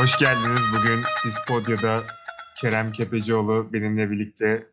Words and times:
Hoş 0.00 0.18
geldiniz. 0.18 0.60
Bugün 0.76 1.02
Dispodya'da 1.26 2.02
Kerem 2.60 2.92
Kepecioğlu 2.92 3.72
benimle 3.72 4.10
birlikte. 4.10 4.66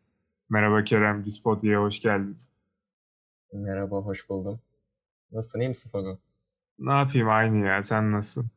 Merhaba 0.50 0.84
Kerem, 0.84 1.24
Dispodya'ya 1.24 1.80
hoş 1.80 2.00
geldin. 2.00 2.38
Merhaba, 3.52 3.96
hoş 3.96 4.28
buldum. 4.28 4.60
Nasılsın, 5.32 5.60
iyi 5.60 5.68
misin 5.68 5.90
Fago? 5.90 6.18
Ne 6.78 6.92
yapayım 6.92 7.28
aynı 7.28 7.66
ya, 7.66 7.82
sen 7.82 8.12
nasılsın? 8.12 8.50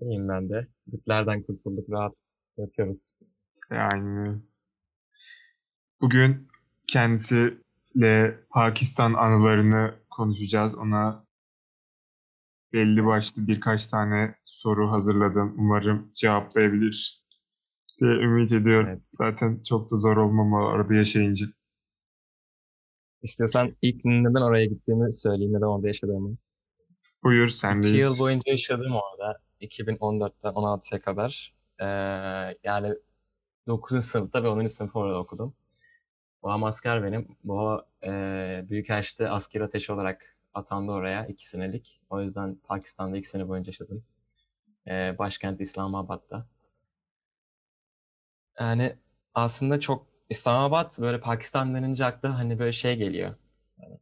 İyiyim 0.00 0.28
ben 0.28 0.50
de. 0.50 0.66
Bütlerden 0.86 1.42
kurtulduk, 1.42 1.90
rahat 1.90 2.14
yatıyoruz. 2.56 3.08
Yani 3.70 4.38
bugün 6.00 6.48
kendisiyle 6.86 8.38
Pakistan 8.50 9.14
anılarını 9.14 9.94
konuşacağız. 10.10 10.74
Ona 10.74 11.21
belli 12.72 13.06
başlı 13.06 13.46
birkaç 13.46 13.86
tane 13.86 14.34
soru 14.44 14.90
hazırladım. 14.90 15.54
Umarım 15.58 16.12
cevaplayabilir 16.14 17.22
diye 18.00 18.10
ümit 18.12 18.52
ediyorum. 18.52 18.88
Evet. 18.88 19.02
Zaten 19.12 19.62
çok 19.68 19.90
da 19.90 19.96
zor 19.96 20.16
olmamalı 20.16 20.64
orada 20.68 20.94
yaşayınca. 20.94 21.46
İstiyorsan 23.22 23.76
ilk 23.82 24.04
neden 24.04 24.42
oraya 24.42 24.64
gittiğimi 24.66 25.12
söyleyeyim, 25.12 25.52
neden 25.52 25.66
orada 25.66 25.86
yaşadığımı. 25.86 26.36
Buyur 27.24 27.44
İki 27.46 27.56
sendeyiz. 27.56 27.98
yıl 27.98 28.18
boyunca 28.18 28.42
yaşadım 28.52 28.92
orada. 28.96 29.38
2014'ten 29.60 30.52
16'ya 30.52 31.00
kadar. 31.00 31.54
Ee, 31.80 31.84
yani 32.64 32.94
9. 33.66 34.02
sınıfta 34.06 34.42
ve 34.44 34.48
10. 34.48 34.68
sınıfı 34.68 34.98
orada 34.98 35.18
okudum. 35.18 35.54
Babam 36.42 36.64
asker 36.64 37.04
benim. 37.04 37.28
Bu 37.44 37.82
e, 38.06 38.64
Büyükelçide 38.70 39.30
asker 39.30 39.60
ateşi 39.60 39.92
olarak 39.92 40.36
atandı 40.54 40.92
oraya 40.92 41.26
2 41.26 41.48
senelik. 41.48 42.00
O 42.10 42.22
yüzden 42.22 42.54
Pakistan'da 42.56 43.16
2 43.18 43.28
sene 43.28 43.48
boyunca 43.48 43.70
yaşadım. 43.70 44.04
Ee, 44.88 45.16
başkent 45.18 45.60
İslamabad'da. 45.60 46.46
Yani 48.60 48.96
aslında 49.34 49.80
çok 49.80 50.06
İslamabad 50.30 50.92
böyle 51.00 51.20
Pakistan 51.20 51.74
denince 51.74 52.04
akla 52.04 52.38
hani 52.38 52.58
böyle 52.58 52.72
şey 52.72 52.96
geliyor. 52.96 53.34
Hani 53.80 53.98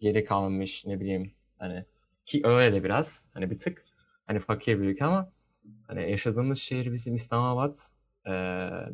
geri 0.00 0.24
kalmış 0.24 0.86
ne 0.86 1.00
bileyim 1.00 1.34
hani 1.58 1.86
ki 2.26 2.42
öyle 2.44 2.76
de 2.76 2.84
biraz 2.84 3.26
hani 3.34 3.50
bir 3.50 3.58
tık 3.58 3.84
hani 4.26 4.40
fakir 4.40 4.80
bir 4.80 4.84
ülke 4.84 5.04
ama 5.04 5.32
hani 5.88 6.10
yaşadığımız 6.10 6.58
şehir 6.58 6.92
bizim 6.92 7.14
İslamabad 7.16 7.76
Ee, 8.26 8.30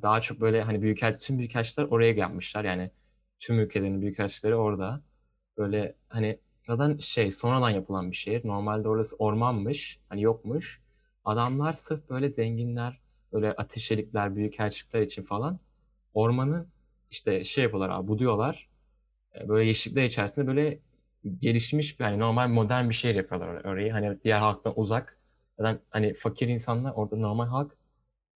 daha 0.02 0.20
çok 0.20 0.40
böyle 0.40 0.62
hani 0.62 0.82
büyükel 0.82 1.18
tüm 1.20 1.38
büyükelçiler 1.38 1.84
oraya 1.86 2.12
gelmişler 2.12 2.64
yani 2.64 2.90
tüm 3.40 3.60
ülkelerin 3.60 4.02
büyükelçileri 4.02 4.54
orada 4.56 5.02
böyle 5.58 5.96
hani 6.08 6.40
zaten 6.68 6.98
şey 6.98 7.32
sonradan 7.32 7.70
yapılan 7.70 8.12
bir 8.12 8.16
şehir 8.16 8.48
normalde 8.48 8.88
orası 8.88 9.16
ormanmış 9.16 10.00
hani 10.10 10.22
yokmuş 10.22 10.82
adamlar 11.26 11.74
sırf 11.74 12.10
böyle 12.10 12.30
zenginler 12.30 13.00
böyle 13.32 13.52
ateşelikler 13.52 14.36
büyükelçilikler 14.36 15.02
için 15.02 15.24
falan 15.24 15.60
ormanı 16.14 16.66
işte 17.10 17.44
şey 17.44 17.64
yapıyorlar 17.64 17.90
abi 17.90 18.08
buduyorlar 18.08 18.68
E, 19.34 19.48
böyle 19.48 19.68
yeşillikler 19.68 20.04
içerisinde 20.04 20.46
böyle 20.46 20.78
gelişmiş 21.40 22.00
hani 22.00 22.18
normal 22.18 22.48
modern 22.48 22.88
bir 22.88 22.94
şehir 22.94 23.14
yapıyorlar 23.14 23.48
or- 23.48 23.68
orayı 23.68 23.92
hani 23.92 24.18
diğer 24.24 24.38
halktan 24.40 24.72
uzak 24.76 25.18
zaten 25.58 25.80
hani 25.90 26.14
fakir 26.14 26.48
insanlar 26.48 26.92
orada 26.92 27.16
normal 27.16 27.46
halk 27.48 27.76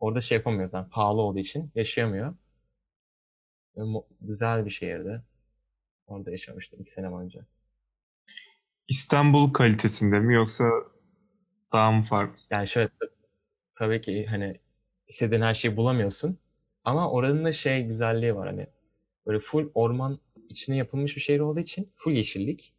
orada 0.00 0.20
şey 0.20 0.38
yapamıyor 0.38 0.70
zaten 0.70 0.91
pahalı 0.91 1.20
olduğu 1.22 1.38
için 1.38 1.72
yaşayamıyor. 1.75 2.34
Güzel 4.20 4.64
bir 4.66 4.70
şehirdi. 4.70 5.22
Orada 6.06 6.33
yaşamıştım 6.33 6.80
iki 6.83 6.92
sene 6.92 7.12
boyunca. 7.12 7.47
İstanbul 8.88 9.52
kalitesinde 9.52 10.19
mi 10.20 10.34
yoksa 10.34 10.64
daha 11.72 11.92
mı 11.92 12.02
farklı? 12.02 12.42
Yani 12.50 12.69
şöyle 12.69 12.88
tabii 13.75 14.00
ki 14.00 14.27
hani 14.27 14.61
istediğin 15.09 15.43
her 15.43 15.54
şeyi 15.54 15.76
bulamıyorsun. 15.76 16.38
Ama 16.84 17.10
oranın 17.10 17.44
da 17.44 17.53
şey 17.53 17.87
güzelliği 17.87 18.37
var 18.37 18.48
hani 18.48 18.66
böyle 19.26 19.38
full 19.38 19.70
orman 19.75 20.19
içine 20.48 20.76
yapılmış 20.76 21.16
bir 21.16 21.20
şehir 21.20 21.41
olduğu 21.41 21.60
için 21.60 21.93
full 21.97 22.12
yeşillik. 22.12 22.75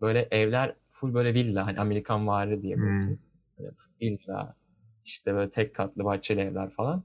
Böyle 0.00 0.28
evler 0.30 0.74
full 0.90 1.14
böyle 1.14 1.34
villa 1.34 1.66
hani 1.66 1.80
Amerikan 1.80 2.26
vari 2.26 2.62
diyebilirsin. 2.62 3.20
Hani 3.58 3.70
villa 4.02 4.56
işte 5.04 5.34
böyle 5.34 5.50
tek 5.50 5.74
katlı 5.74 6.04
bahçeli 6.04 6.40
evler 6.40 6.70
falan. 6.70 7.04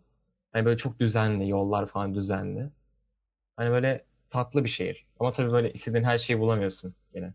Hani 0.54 0.66
böyle 0.66 0.78
çok 0.78 1.00
düzenli 1.00 1.50
yollar 1.50 1.88
falan 1.88 2.16
düzenli. 2.16 2.70
Hani 3.58 3.72
böyle 3.72 4.06
tatlı 4.30 4.64
bir 4.64 4.70
şehir. 4.70 5.06
Ama 5.20 5.32
tabii 5.32 5.52
böyle 5.52 5.74
istediğin 5.74 6.04
her 6.04 6.18
şeyi 6.18 6.40
bulamıyorsun 6.40 6.96
yine. 7.16 7.34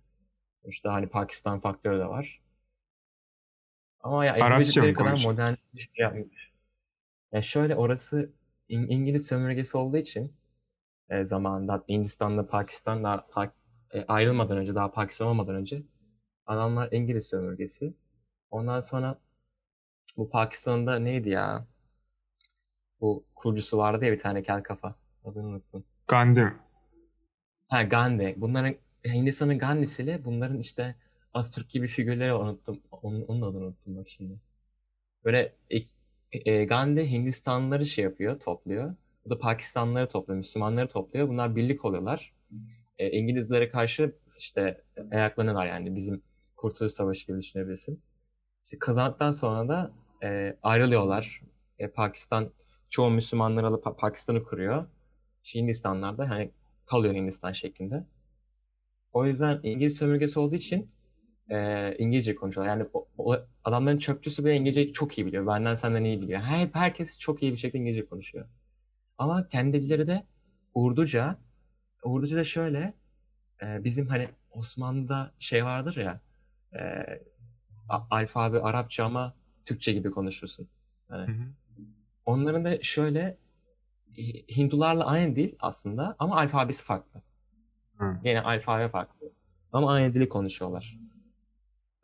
Sonuçta 0.63 0.93
hani 0.93 1.07
Pakistan 1.07 1.61
faktörü 1.61 1.99
de 1.99 2.07
var. 2.09 2.41
Ama 4.01 4.25
ya 4.25 4.37
yapabilecekleri 4.37 4.95
kadar 4.95 5.09
konuşuyor? 5.11 5.33
modern 5.33 5.55
bir 5.75 5.81
şey 5.81 5.93
yapmış. 6.05 6.53
Ya 7.33 7.43
şöyle 7.43 7.77
orası 7.77 8.31
İng- 8.69 8.89
İngiliz 8.89 9.27
sömürgesi 9.27 9.77
olduğu 9.77 9.97
için 9.97 10.33
e, 11.11 11.25
zamanında 11.25 11.85
Hindistan'da 11.89 12.47
Pakistan'da 12.47 13.27
Pa- 13.33 13.51
e, 13.95 14.05
ayrılmadan 14.09 14.59
önce 14.59 14.75
daha 14.75 14.91
Pakistan 14.93 15.29
olmadan 15.29 15.55
önce 15.55 15.83
adamlar 16.47 16.93
İngiliz 16.93 17.27
sömürgesi. 17.27 17.95
Ondan 18.51 18.81
sonra 18.81 19.21
bu 20.17 20.31
Pakistan'da 20.31 20.99
neydi 20.99 21.29
ya? 21.31 21.67
Bu 23.01 23.25
kurucusu 23.35 23.79
vardı 23.79 24.05
ya 24.05 24.13
bir 24.13 24.19
tane 24.19 24.43
kel 24.43 24.63
kafa. 24.63 24.95
Adını 25.25 25.47
unuttum. 25.47 25.85
Gandhi? 26.09 26.53
Ha 27.69 27.83
Gandhi. 27.83 28.35
Bunların 28.37 28.75
Hindistan'ın 29.07 29.59
Gandhi'siyle 29.59 30.25
bunların 30.25 30.59
işte 30.59 30.95
Atatürk 31.35 31.71
gibi 31.71 31.87
figürleri. 31.87 32.35
Unuttum. 32.35 32.81
Onun, 32.93 33.23
onun 33.23 33.43
adını 33.43 33.65
unuttum 33.65 33.97
bak 33.97 34.09
şimdi. 34.09 34.35
Böyle 35.25 35.55
e, 36.33 36.65
Gandhi 36.65 37.11
Hindistanlıları 37.11 37.87
şey 37.87 38.05
yapıyor, 38.05 38.41
topluyor. 38.41 38.95
Bu 39.25 39.31
da 39.31 39.39
Pakistanlıları 39.39 40.09
topluyor, 40.09 40.39
Müslümanları 40.39 40.89
topluyor. 40.89 41.29
Bunlar 41.29 41.57
birlik 41.57 41.85
oluyorlar. 41.85 42.33
E, 42.99 43.11
İngilizlere 43.11 43.71
karşı 43.71 44.15
işte 44.39 44.83
ayaklanıyorlar 45.13 45.67
yani 45.67 45.97
bizim 45.97 46.23
Kurtuluş 46.57 46.93
Savaşı 46.93 47.27
gibi 47.27 47.39
düşünebilirsin. 47.39 48.03
İşte 48.65 48.79
kazandıktan 48.79 49.31
sonra 49.31 49.69
da 49.69 49.93
e, 50.23 50.57
ayrılıyorlar. 50.63 51.43
E, 51.79 51.89
Pakistan 51.89 52.51
çoğu 52.91 53.11
Müslümanları 53.11 53.67
alıp 53.67 53.85
Pa- 53.85 53.97
Pakistan'ı 53.97 54.43
kuruyor. 54.43 54.87
Hindistanlar 55.55 56.19
da 56.19 56.31
hani 56.31 56.51
kalıyor 56.87 57.15
Hindistan 57.15 57.53
şeklinde. 57.53 58.05
O 59.13 59.27
yüzden 59.27 59.61
İngiliz 59.63 59.97
sömürgesi 59.97 60.39
olduğu 60.39 60.55
için 60.55 60.91
e, 61.51 61.97
İngilizce 61.99 62.35
konuşuyorlar. 62.35 62.77
Yani 62.77 62.89
o, 62.93 63.09
o 63.19 63.37
adamların 63.65 63.99
çöpçüsü 63.99 64.45
bile 64.45 64.57
İngilizceyi 64.57 64.93
çok 64.93 65.19
iyi 65.19 65.27
biliyor. 65.27 65.47
Benden 65.47 65.75
senden 65.75 66.05
iyi 66.05 66.23
biliyor. 66.23 66.41
Hep 66.41 66.75
herkes 66.75 67.19
çok 67.19 67.43
iyi 67.43 67.53
bir 67.53 67.57
şekilde 67.57 67.79
İngilizce 67.79 68.07
konuşuyor. 68.07 68.47
Ama 69.19 69.47
kendi 69.49 69.83
dilleri 69.83 70.07
de 70.07 70.27
Urduca. 70.75 71.39
Urduca 72.05 72.37
da 72.37 72.45
şöyle 72.45 72.95
e, 73.63 73.85
bizim 73.85 74.07
hani 74.07 74.29
Osmanlı'da 74.51 75.33
şey 75.39 75.65
vardır 75.65 75.97
ya 75.97 76.21
e, 76.81 77.05
alfabe 78.11 78.61
Arapça 78.61 79.05
ama 79.05 79.35
Türkçe 79.65 79.93
gibi 79.93 80.11
konuşursun. 80.11 80.69
Hı 81.09 81.17
hı. 81.17 81.53
onların 82.27 82.65
da 82.65 82.83
şöyle 82.83 83.39
e, 84.17 84.23
Hindularla 84.57 85.07
aynı 85.07 85.37
dil 85.37 85.55
aslında 85.61 86.17
ama 86.19 86.37
alfabesi 86.37 86.85
farklı. 86.85 87.23
Hı. 88.01 88.17
Yine 88.25 88.41
alfabe 88.41 88.89
farklı. 88.89 89.33
Ama 89.73 89.93
aynı 89.93 90.15
dili 90.15 90.29
konuşuyorlar. 90.29 90.99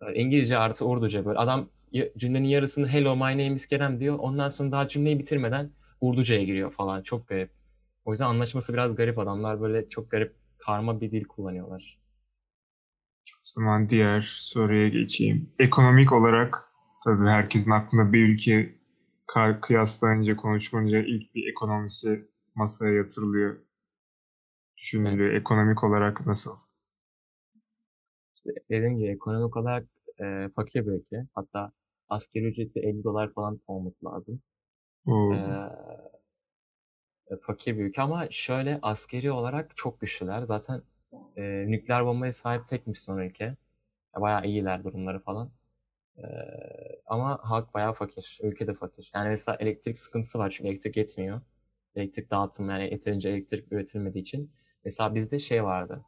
Böyle 0.01 0.19
İngilizce 0.19 0.59
artı 0.59 0.87
Urduca 0.87 1.25
böyle. 1.25 1.39
Adam 1.39 1.69
cümlenin 2.17 2.49
yarısını 2.49 2.89
Hello 2.89 3.17
my 3.17 3.23
name 3.23 3.53
is 3.53 3.67
Kerem 3.67 4.01
diyor. 4.01 4.19
Ondan 4.19 4.49
sonra 4.49 4.73
daha 4.73 4.89
cümleyi 4.89 5.19
bitirmeden 5.19 5.71
Urduca'ya 6.01 6.43
giriyor 6.43 6.73
falan. 6.73 7.03
Çok 7.03 7.29
garip. 7.29 7.51
O 8.05 8.13
yüzden 8.13 8.27
anlaşması 8.27 8.73
biraz 8.73 8.95
garip. 8.95 9.19
Adamlar 9.19 9.61
böyle 9.61 9.89
çok 9.89 10.11
garip 10.11 10.35
karma 10.59 11.01
bir 11.01 11.11
dil 11.11 11.25
kullanıyorlar. 11.25 11.99
O 13.29 13.61
zaman 13.61 13.91
diğer 13.91 14.37
soruya 14.41 14.89
geçeyim. 14.89 15.51
Ekonomik 15.59 16.13
olarak 16.13 16.57
tabii 17.05 17.27
herkesin 17.27 17.71
aklında 17.71 18.13
bir 18.13 18.29
ülke 18.29 18.75
kıyaslayınca 19.63 20.37
konuşulunca 20.37 20.99
ilk 20.99 21.35
bir 21.35 21.51
ekonomisi 21.51 22.29
masaya 22.55 22.93
yatırılıyor, 22.93 23.57
düşünülüyor. 24.77 25.35
Ekonomik 25.35 25.85
olarak 25.85 26.27
nasıl? 26.27 26.57
İşte 28.37 28.51
dediğim 28.71 28.99
gibi 28.99 29.09
ekonomik 29.11 29.57
olarak 29.57 29.87
e, 30.21 30.49
fakir 30.57 30.87
bir 30.87 30.93
ülke. 30.93 31.27
Hatta 31.35 31.73
asgari 32.09 32.45
ücreti 32.45 32.81
50 32.81 33.05
dolar 33.05 33.33
falan 33.33 33.61
olması 33.67 34.07
lazım. 34.07 34.41
Ee, 35.31 35.37
e, 37.31 37.37
fakir 37.37 37.79
bir 37.79 37.85
ülke 37.85 38.03
ama 38.03 38.27
şöyle 38.31 38.79
askeri 38.83 39.33
olarak 39.33 39.77
çok 39.77 40.01
güçlüler. 40.01 40.43
Zaten 40.43 40.83
e, 41.37 41.43
nükleer 41.69 42.07
bombaya 42.07 42.33
sahip 42.33 42.69
tek 42.69 42.87
Müslüman 42.87 43.23
ülke. 43.23 43.45
Ya 44.17 44.21
Bayağı 44.23 44.47
iyiler 44.47 44.85
durumları 44.85 45.21
falan. 45.21 45.51
Ee, 46.19 46.23
ama 47.07 47.41
halk 47.43 47.75
bayağı 47.75 47.95
fakir. 47.95 48.39
Ülke 48.43 48.67
de 48.67 48.75
fakir. 48.75 49.11
Yani 49.15 49.29
mesela 49.29 49.59
elektrik 49.61 49.99
sıkıntısı 49.99 50.39
var 50.39 50.51
çünkü 50.51 50.71
elektrik 50.71 50.97
yetmiyor. 50.97 51.41
Elektrik 51.97 52.31
dağıtımı 52.31 52.73
yani 52.73 52.85
yeterince 52.85 53.29
elektrik 53.31 53.73
üretilmediği 53.73 54.23
için. 54.23 54.53
Mesela 54.87 55.15
bizde 55.15 55.39
şey 55.39 55.65
vardı. 55.65 56.05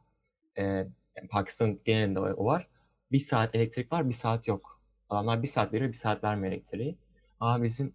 Yani 0.57 0.87
Pakistan 1.29 1.79
genelinde 1.85 2.19
o 2.19 2.45
var. 2.45 2.67
Bir 3.11 3.19
saat 3.19 3.55
elektrik 3.55 3.91
var, 3.91 4.09
bir 4.09 4.13
saat 4.13 4.47
yok. 4.47 4.81
Adamlar 5.09 5.43
bir 5.43 5.47
saat 5.47 5.73
veriyor, 5.73 5.91
bir 5.91 5.97
saat 5.97 6.23
vermiyor 6.23 6.53
elektriği. 6.53 6.97
Ama 7.39 7.63
bizim 7.63 7.93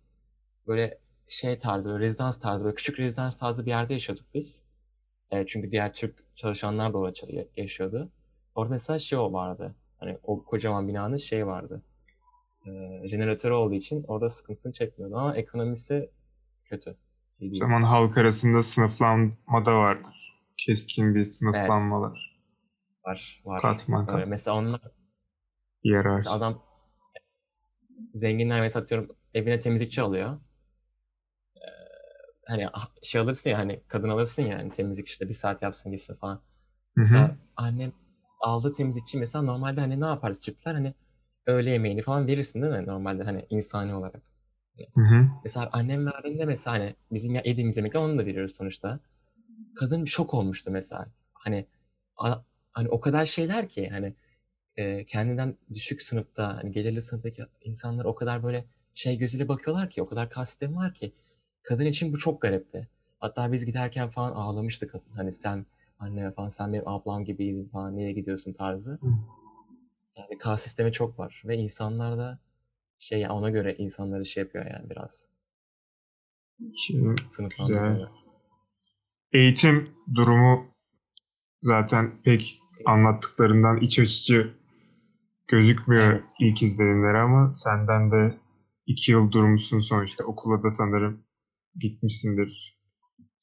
böyle 0.66 0.98
şey 1.28 1.58
tarzı, 1.58 1.90
böyle 1.90 2.04
rezidans 2.04 2.40
tarzı, 2.40 2.64
böyle 2.64 2.74
küçük 2.74 2.98
rezidans 2.98 3.38
tarzı 3.38 3.66
bir 3.66 3.70
yerde 3.70 3.92
yaşıyorduk 3.92 4.26
biz. 4.34 4.62
E, 5.30 5.46
çünkü 5.46 5.70
diğer 5.70 5.92
Türk 5.92 6.36
çalışanlar 6.36 6.92
da 6.92 6.98
orada 6.98 7.26
yaşıyordu. 7.56 8.08
Orada 8.54 8.70
mesela 8.72 8.98
şey 8.98 9.18
o 9.18 9.32
vardı. 9.32 9.74
Hani 9.98 10.18
o 10.22 10.44
kocaman 10.44 10.88
binanın 10.88 11.16
şey 11.16 11.46
vardı. 11.46 11.82
E, 12.66 12.70
jeneratörü 13.08 13.54
olduğu 13.54 13.74
için 13.74 14.04
orada 14.08 14.30
sıkıntısını 14.30 14.72
çekmiyordu 14.72 15.16
ama 15.16 15.36
ekonomisi 15.36 16.10
kötü. 16.64 16.90
O 16.90 17.40
değil. 17.40 17.60
zaman 17.60 17.82
halk 17.82 18.18
arasında 18.18 18.62
sınıflanma 18.62 19.66
da 19.66 19.74
vardır. 19.74 20.23
Keskin 20.56 21.14
bir 21.14 21.24
sınıflanmalar. 21.24 22.40
Var, 23.06 23.42
var. 23.44 23.62
Katman 23.62 24.08
Öyle. 24.08 24.18
kat. 24.18 24.28
Mesela 24.28 24.56
onlar, 24.56 24.80
Hiyerarşi. 25.84 26.12
mesela 26.14 26.36
adam 26.36 26.62
zenginler 28.14 28.60
mesela 28.60 28.82
atıyorum 28.82 29.16
evine 29.34 29.60
temizlikçi 29.60 30.02
alıyor. 30.02 30.38
Hani 32.46 32.68
ah, 32.72 32.88
şey 33.02 33.20
alırsın 33.20 33.50
ya 33.50 33.58
hani 33.58 33.80
kadın 33.88 34.08
alırsın 34.08 34.42
ya 34.42 34.58
hani 34.58 34.70
temizlik 34.72 35.08
işte 35.08 35.28
bir 35.28 35.34
saat 35.34 35.62
yapsın 35.62 35.92
gitsin 35.92 36.14
falan. 36.14 36.40
Mesela 36.96 37.36
annem 37.56 37.92
aldığı 38.40 38.72
temizlikçi 38.72 39.18
mesela 39.18 39.42
normalde 39.42 39.80
hani 39.80 40.00
ne 40.00 40.04
yaparız 40.06 40.40
çiftler 40.40 40.74
hani 40.74 40.94
öğle 41.46 41.70
yemeğini 41.70 42.02
falan 42.02 42.26
verirsin 42.26 42.62
değil 42.62 42.72
mi 42.72 42.86
normalde 42.86 43.22
hani 43.24 43.46
insani 43.50 43.94
olarak. 43.94 44.22
Hı 44.94 45.00
hı. 45.00 45.26
Mesela 45.44 45.68
annem 45.72 46.06
verdiğinde 46.06 46.44
mesela 46.44 46.78
hani 46.78 46.94
bizim 47.12 47.34
ya- 47.34 47.42
yediğimiz 47.44 47.76
yemekler 47.76 48.00
onu 48.00 48.18
da 48.18 48.26
veriyoruz 48.26 48.54
sonuçta. 48.54 49.00
Kadın 49.76 50.04
şok 50.04 50.34
olmuştu 50.34 50.70
mesela. 50.70 51.06
Hani 51.34 51.66
a- 52.16 52.38
hani 52.72 52.88
o 52.88 53.00
kadar 53.00 53.26
şeyler 53.26 53.68
ki 53.68 53.88
hani 53.88 54.14
e, 54.76 55.04
kendinden 55.04 55.56
düşük 55.74 56.02
sınıfta 56.02 56.56
hani 56.56 56.72
gelirli 56.72 57.02
sınıftaki 57.02 57.46
insanlar 57.64 58.04
o 58.04 58.14
kadar 58.14 58.42
böyle 58.42 58.64
şey 58.94 59.18
gözüyle 59.18 59.48
bakıyorlar 59.48 59.90
ki 59.90 60.02
o 60.02 60.06
kadar 60.06 60.30
kastem 60.30 60.76
var 60.76 60.94
ki 60.94 61.12
kadın 61.62 61.84
için 61.86 62.12
bu 62.12 62.18
çok 62.18 62.40
garipti. 62.42 62.88
Hatta 63.20 63.52
biz 63.52 63.64
giderken 63.66 64.10
falan 64.10 64.32
ağlamıştı 64.32 64.88
kadın. 64.88 65.10
Hani 65.16 65.32
sen 65.32 65.66
anne 65.98 66.30
falan 66.32 66.48
sen 66.48 66.72
benim 66.72 66.88
ablam 66.88 67.24
gibiydin 67.24 67.68
falan 67.68 67.96
nereye 67.96 68.12
gidiyorsun 68.12 68.52
tarzı. 68.52 68.98
Yani 70.16 70.38
kas 70.38 70.62
sistemi 70.62 70.92
çok 70.92 71.18
var 71.18 71.42
ve 71.44 71.56
insanlar 71.56 72.18
da 72.18 72.38
şey 72.98 73.30
ona 73.30 73.50
göre 73.50 73.74
insanları 73.78 74.26
şey 74.26 74.42
yapıyor 74.42 74.66
yani 74.66 74.90
biraz 74.90 75.22
Şimdi 76.76 77.22
sınıflandırıyor. 77.32 78.23
Eğitim 79.34 79.90
durumu 80.14 80.66
zaten 81.62 82.22
pek 82.22 82.58
anlattıklarından 82.86 83.80
iç 83.80 83.98
açıcı 83.98 84.54
gözükmüyor 85.48 86.12
Evet. 86.12 86.24
ilk 86.40 86.62
izlenimleri 86.62 87.18
ama 87.18 87.52
senden 87.52 88.10
de 88.10 88.38
iki 88.86 89.12
yıl 89.12 89.32
durmuşsun 89.32 89.80
sonuçta. 89.80 90.24
Okula 90.24 90.62
da 90.62 90.70
sanırım 90.70 91.24
gitmişsindir. 91.80 92.78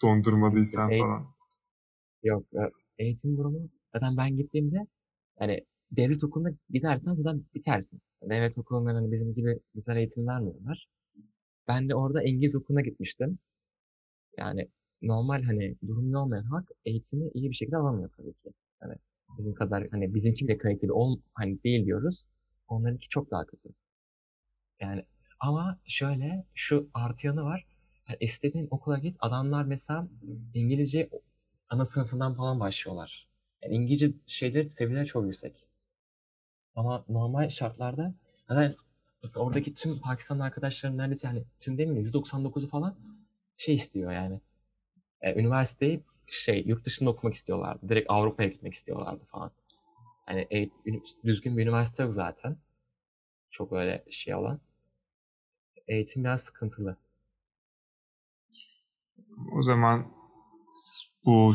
Dondurmadıysan 0.01 0.91
Eğitim- 0.91 1.07
falan. 1.09 1.25
Yok 2.23 2.43
e, 2.53 2.59
eğitim 3.03 3.38
durumu 3.38 3.69
zaten 3.93 4.17
ben 4.17 4.38
gittiğimde 4.38 4.77
hani 5.39 5.65
devlet 5.91 6.23
okuluna 6.23 6.49
gidersen 6.69 7.13
zaten 7.13 7.43
bitersin. 7.55 8.01
Devlet 8.23 8.57
okulundan 8.57 8.95
hani 8.95 9.11
bizim 9.11 9.33
gibi 9.33 9.59
güzel 9.75 9.95
eğitim 9.97 10.27
vermiyorlar. 10.27 10.88
Ben 11.67 11.89
de 11.89 11.95
orada 11.95 12.23
İngiliz 12.23 12.55
okuluna 12.55 12.81
gitmiştim. 12.81 13.39
Yani 14.38 14.67
normal 15.01 15.44
hani 15.44 15.75
durumlu 15.88 16.19
olmayan 16.19 16.44
halk 16.44 16.69
eğitimi 16.86 17.30
iyi 17.33 17.50
bir 17.50 17.56
şekilde 17.56 17.77
alamıyor 17.77 18.09
tabii 18.18 18.33
ki. 18.33 18.50
Hani 18.80 18.95
bizim 19.38 19.53
kadar 19.53 19.88
hani 19.92 20.13
bizimki 20.13 20.48
bile 20.48 20.57
kaliteli 20.57 20.92
ol, 20.92 21.19
hani 21.33 21.63
değil 21.63 21.86
diyoruz. 21.86 22.25
Onlarınki 22.68 23.09
çok 23.09 23.31
daha 23.31 23.45
kötü. 23.45 23.69
Yani 24.80 25.06
ama 25.39 25.80
şöyle 25.86 26.45
şu 26.53 26.89
artı 26.94 27.27
yanı 27.27 27.44
var. 27.44 27.65
Yani 28.09 28.18
istediğin 28.21 28.68
okula 28.71 28.98
git. 28.98 29.18
Adamlar 29.19 29.63
mesela 29.65 30.07
İngilizce 30.53 31.09
ana 31.69 31.86
sınıfından 31.86 32.33
falan 32.36 32.59
başlıyorlar. 32.59 33.27
Yani 33.63 33.75
İngilizce 33.75 34.12
şeyler 34.27 34.63
seviyeler 34.63 35.06
çok 35.06 35.25
yüksek. 35.25 35.68
Ama 36.75 37.06
normal 37.09 37.50
şartlarda 37.50 38.13
zaten 38.48 38.75
oradaki 39.36 39.74
tüm 39.74 40.00
Pakistanlı 40.00 40.44
arkadaşlarım 40.44 40.98
neredeyse 40.98 41.27
yani 41.27 41.44
tüm 41.59 41.77
demeyeyim 41.77 42.13
de 42.13 42.18
%99'u 42.18 42.68
falan 42.68 42.95
şey 43.57 43.75
istiyor 43.75 44.12
yani. 44.12 44.42
E, 45.21 45.39
üniversiteyi 45.41 46.03
şey 46.27 46.63
yurt 46.68 46.85
dışında 46.85 47.09
okumak 47.09 47.33
istiyorlardı. 47.33 47.89
Direkt 47.89 48.09
Avrupa'ya 48.09 48.50
gitmek 48.50 48.73
istiyorlardı 48.73 49.25
falan. 49.31 49.51
Yani 50.29 50.47
e, 50.51 50.69
ün- 50.85 51.03
düzgün 51.23 51.57
bir 51.57 51.63
üniversite 51.63 52.03
yok 52.03 52.13
zaten. 52.13 52.57
Çok 53.51 53.73
öyle 53.73 54.03
şey 54.12 54.35
olan. 54.35 54.59
Eğitim 55.88 56.23
biraz 56.23 56.41
sıkıntılı. 56.41 56.97
O 59.51 59.63
zaman 59.63 60.07
bu 61.25 61.53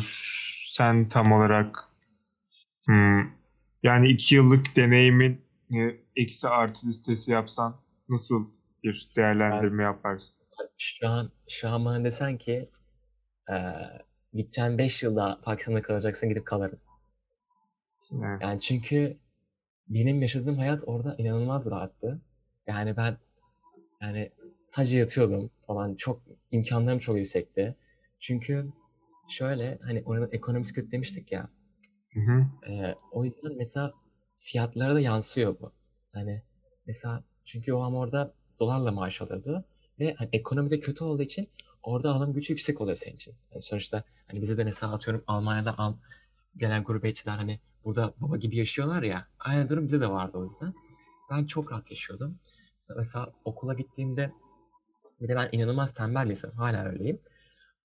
sen 0.71 1.09
tam 1.09 1.33
olarak 1.33 1.89
hmm, 2.87 3.21
yani 3.83 4.09
iki 4.09 4.35
yıllık 4.35 4.77
deneyimin 4.77 5.41
e, 5.75 6.01
eksi 6.17 6.49
artı 6.49 6.87
listesi 6.87 7.31
yapsan 7.31 7.77
nasıl 8.09 8.51
bir 8.85 9.11
değerlendirme 9.17 9.83
yaparsın? 9.83 10.37
Şu 10.79 11.09
an, 11.09 11.31
şu 11.49 11.69
an 11.69 11.85
bana 11.85 12.05
desen 12.05 12.39
ki 12.39 12.69
eee 13.51 13.99
gideceğin 14.35 14.79
5 14.79 15.03
yılda 15.03 15.39
Pakistan'da 15.43 15.83
kalacaksın 15.83 16.29
gidip 16.29 16.47
kalırım. 16.47 16.79
Yani, 18.13 18.39
Yani 18.43 18.61
çünkü 18.61 19.17
benim 19.89 20.23
yaşadığım 20.23 20.59
hayat 20.59 20.83
orada 20.87 21.15
inanılmaz 21.19 21.67
rahattı. 21.71 22.21
Yani 22.67 22.97
ben 22.97 23.19
yani 24.03 24.31
sadece 24.69 24.99
yatıyordum 24.99 25.51
falan. 25.67 25.95
Çok 25.95 26.23
imkanlarım 26.51 26.99
çok 26.99 27.17
yüksekti. 27.17 27.77
Çünkü 28.21 28.73
şöyle 29.31 29.79
hani 29.83 30.03
oranın 30.07 30.31
ekonomisi 30.33 30.75
kötü 30.75 30.91
demiştik 30.93 31.33
ya. 31.33 31.49
hı 32.15 32.21
hı, 32.21 32.47
Ee, 32.69 32.95
o 33.13 33.25
yüzden 33.25 33.57
mesela 33.57 33.93
fiyatlara 34.41 34.95
da 34.95 35.01
yansıyor 35.01 35.57
bu. 35.61 35.71
Hani 36.13 36.43
mesela 36.87 37.25
çünkü 37.45 37.73
o 37.73 37.83
adam 37.83 37.95
orada 37.95 38.33
dolarla 38.59 38.93
maaş 38.93 39.23
alıyordu 39.23 39.65
ve 40.01 40.15
hani 40.15 40.29
ekonomi 40.33 40.71
de 40.71 40.81
kötü 40.81 41.05
olduğu 41.05 41.23
için 41.23 41.49
orada 41.87 42.11
alım 42.11 42.33
gücü 42.33 42.53
yüksek 42.53 42.81
oluyor 42.81 42.97
senin 42.97 43.15
için. 43.15 43.35
Yani 43.53 43.62
sonuçta 43.62 44.05
hani 44.27 44.41
bize 44.41 44.56
de 44.56 44.65
mesela 44.65 44.93
atıyorum 44.93 45.25
Almanya'dan 45.27 45.75
al, 45.79 45.94
gelen 46.56 46.85
gurbetçiler 46.85 47.37
hani 47.37 47.61
burada 47.85 48.15
baba 48.21 48.37
gibi 48.37 48.56
yaşıyorlar 48.56 49.03
ya. 49.03 49.27
Aynı 49.38 49.69
durum 49.69 49.87
bize 49.87 50.00
de 50.00 50.11
vardı 50.11 50.38
o 50.38 50.45
yüzden. 50.45 50.75
Ben 51.31 51.47
çok 51.47 51.73
rahat 51.73 51.90
yaşıyordum. 51.90 52.38
Mesela 52.97 53.33
okula 53.45 53.75
gittiğimde 53.75 54.33
bir 55.21 55.28
de 55.28 55.37
ben 55.37 55.49
inanılmaz 55.52 55.95
tembel 55.95 56.31
insanım. 56.31 56.57
Hala 56.57 56.85
öyleyim. 56.85 57.21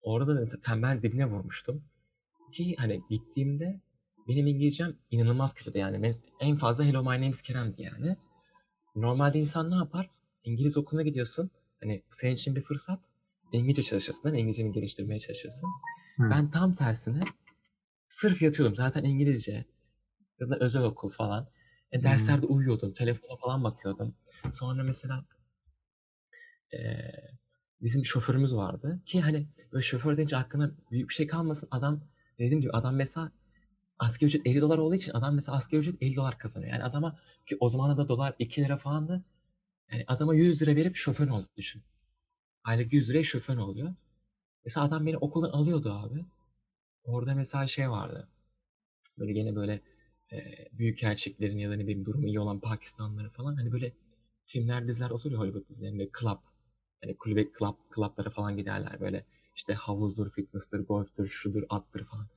Orada 0.01 0.51
da 0.51 0.59
tembel 0.59 1.01
dibine 1.01 1.25
vurmuştum. 1.25 1.83
Ki 2.51 2.75
hani 2.79 3.01
gittiğimde 3.09 3.79
benim 4.27 4.47
İngilizcem 4.47 4.95
inanılmaz 5.11 5.53
kötüydü 5.53 5.77
yani. 5.77 6.15
En 6.39 6.55
fazla 6.55 6.83
hello 6.83 7.01
my 7.03 7.09
name 7.09 7.29
is 7.29 7.41
Kerem'di 7.41 7.81
yani. 7.81 8.15
Normalde 8.95 9.39
insan 9.39 9.71
ne 9.71 9.75
yapar? 9.75 10.09
İngiliz 10.43 10.77
okuluna 10.77 11.03
gidiyorsun. 11.03 11.51
Hani 11.81 12.03
senin 12.11 12.35
için 12.35 12.55
bir 12.55 12.61
fırsat. 12.61 12.99
İngilizce 13.51 13.83
çalışırsın. 13.83 14.33
İngilizceni 14.33 14.71
geliştirmeye 14.71 15.19
çalışırsın. 15.19 15.69
hı. 16.17 16.29
Ben 16.29 16.51
tam 16.51 16.75
tersine 16.75 17.23
sırf 18.07 18.41
yatıyordum. 18.41 18.75
Zaten 18.75 19.03
İngilizce. 19.03 19.65
Ya 20.39 20.49
da 20.49 20.57
özel 20.59 20.83
okul 20.83 21.09
falan. 21.09 21.47
E, 21.91 21.97
Hmm. 21.97 22.03
derslerde 22.03 22.45
uyuyordum. 22.45 22.93
Telefona 22.93 23.37
falan 23.37 23.63
bakıyordum. 23.63 24.15
Sonra 24.53 24.83
mesela 24.83 25.25
eee, 26.73 27.11
bizim 27.81 28.05
şoförümüz 28.05 28.55
vardı. 28.55 28.99
Ki 29.05 29.21
hani 29.21 29.47
böyle 29.71 29.83
şoför 29.83 30.17
deyince 30.17 30.37
aklına 30.37 30.71
büyük 30.91 31.09
bir 31.09 31.13
şey 31.13 31.27
kalmasın. 31.27 31.67
Adam 31.71 32.01
dediğim 32.39 32.61
gibi 32.61 32.71
adam 32.71 32.95
mesela 32.95 33.31
asgari 33.99 34.27
ücret 34.27 34.47
50 34.47 34.61
dolar 34.61 34.77
olduğu 34.77 34.95
için 34.95 35.11
adam 35.11 35.35
mesela 35.35 35.57
asgari 35.57 35.81
ücret 35.81 35.95
50 36.01 36.15
dolar 36.15 36.37
kazanıyor. 36.37 36.71
Yani 36.71 36.83
adama 36.83 37.19
ki 37.45 37.57
o 37.59 37.69
zaman 37.69 37.97
da 37.97 38.07
dolar 38.07 38.35
2 38.39 38.61
lira 38.63 38.77
falandı. 38.77 39.23
Yani 39.91 40.03
adama 40.07 40.35
100 40.35 40.61
lira 40.61 40.75
verip 40.75 40.95
şoför 40.95 41.27
oldu 41.27 41.47
düşün. 41.57 41.83
Aylık 42.63 42.93
100 42.93 43.09
liraya 43.09 43.23
şoför 43.23 43.57
oluyor. 43.57 43.93
Mesela 44.65 44.85
adam 44.85 45.05
beni 45.05 45.17
okuldan 45.17 45.49
alıyordu 45.49 45.93
abi. 45.93 46.25
Orada 47.03 47.35
mesela 47.35 47.67
şey 47.67 47.89
vardı. 47.89 48.27
Böyle 49.19 49.33
gene 49.33 49.55
böyle 49.55 49.81
e, 50.31 50.37
büyük 50.73 51.03
elçiklerin 51.03 51.57
ya 51.57 51.71
da 51.71 51.75
ne 51.75 51.83
bileyim 51.83 52.05
durumu 52.05 52.27
iyi 52.27 52.39
olan 52.39 52.59
Pakistanlıları 52.59 53.29
falan 53.29 53.55
hani 53.55 53.71
böyle 53.71 53.93
filmler 54.45 54.87
diziler 54.87 55.09
olur 55.09 55.31
ya 55.31 55.37
Hollywood 55.39 55.69
dizilerinde 55.69 56.09
club 56.19 56.37
hani 57.03 57.17
kulübe 57.17 57.43
club 57.59 57.75
club'lara 57.95 58.29
falan 58.29 58.57
giderler 58.57 58.99
böyle 58.99 59.25
işte 59.55 59.73
havuzdur, 59.73 60.31
fitness'tır, 60.31 60.79
golftür, 60.79 61.27
şudur, 61.29 61.63
attır 61.69 62.05
falan. 62.05 62.27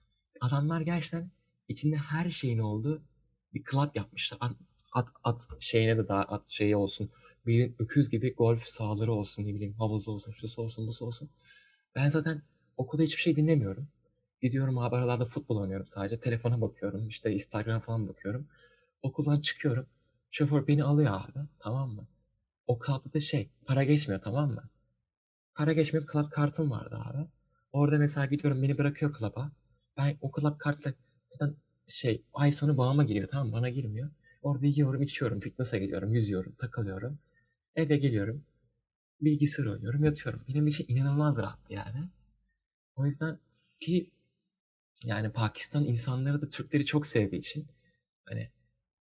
Adamlar 0.40 0.80
gerçekten 0.80 1.30
içinde 1.68 1.96
her 1.96 2.30
şeyin 2.30 2.58
olduğu 2.58 3.02
bir 3.54 3.64
club 3.70 3.90
yapmışlar. 3.94 4.38
At, 4.40 4.56
at, 4.92 5.08
at 5.24 5.46
şeyine 5.60 5.96
de 5.96 6.08
daha 6.08 6.22
at 6.22 6.48
şeyi 6.48 6.76
olsun. 6.76 7.10
Bir 7.46 7.72
öküz 7.78 8.10
gibi 8.10 8.34
golf 8.34 8.64
sahaları 8.64 9.12
olsun 9.12 9.46
ne 9.46 9.54
bileyim 9.54 9.74
havuzu 9.74 10.10
olsun, 10.12 10.32
şusu 10.32 10.62
olsun, 10.62 10.86
busu 10.86 11.06
olsun. 11.06 11.30
Ben 11.94 12.08
zaten 12.08 12.42
okulda 12.76 13.02
hiçbir 13.02 13.22
şey 13.22 13.36
dinlemiyorum. 13.36 13.88
Gidiyorum 14.42 14.78
abi 14.78 14.96
aralarda 14.96 15.26
futbol 15.26 15.56
oynuyorum 15.56 15.86
sadece. 15.86 16.20
Telefona 16.20 16.60
bakıyorum. 16.60 17.08
işte 17.08 17.32
Instagram 17.32 17.80
falan 17.80 18.08
bakıyorum. 18.08 18.48
Okuldan 19.02 19.40
çıkıyorum. 19.40 19.86
Şoför 20.30 20.66
beni 20.66 20.84
alıyor 20.84 21.12
abi. 21.12 21.38
Tamam 21.60 21.90
mı? 21.90 22.06
O 22.66 22.80
da 23.14 23.20
şey 23.20 23.50
para 23.66 23.84
geçmiyor 23.84 24.20
tamam 24.22 24.50
mı? 24.50 24.64
Para 25.54 25.72
geçmiyor 25.72 26.06
club 26.12 26.30
kartım 26.30 26.70
vardı 26.70 26.98
abi. 27.04 27.26
Orada 27.72 27.98
mesela 27.98 28.26
gidiyorum 28.26 28.62
beni 28.62 28.78
bırakıyor 28.78 29.16
club'a. 29.18 29.52
Ben 29.96 30.18
o 30.20 30.32
club 30.40 30.58
kartla 30.58 30.94
zaten 31.32 31.56
şey 31.88 32.22
ay 32.34 32.52
sonu 32.52 32.76
bağıma 32.76 33.04
giriyor 33.04 33.28
tamam 33.28 33.46
mı? 33.46 33.52
Bana 33.52 33.68
girmiyor. 33.68 34.10
Orada 34.42 34.66
yiyorum 34.66 35.02
içiyorum 35.02 35.40
fitness'a 35.40 35.78
gidiyorum 35.78 36.10
yüzüyorum 36.14 36.54
takılıyorum. 36.54 37.18
Eve 37.76 37.96
geliyorum. 37.96 38.44
Bilgisayar 39.20 39.66
oynuyorum 39.66 40.04
yatıyorum. 40.04 40.42
Benim 40.48 40.66
için 40.66 40.86
inanılmaz 40.88 41.38
rahat 41.38 41.58
yani. 41.70 42.08
O 42.96 43.06
yüzden 43.06 43.38
ki 43.80 44.10
yani 45.04 45.30
Pakistan 45.32 45.84
insanları 45.84 46.42
da 46.42 46.50
Türkleri 46.50 46.86
çok 46.86 47.06
sevdiği 47.06 47.40
için 47.40 47.66
hani 48.24 48.50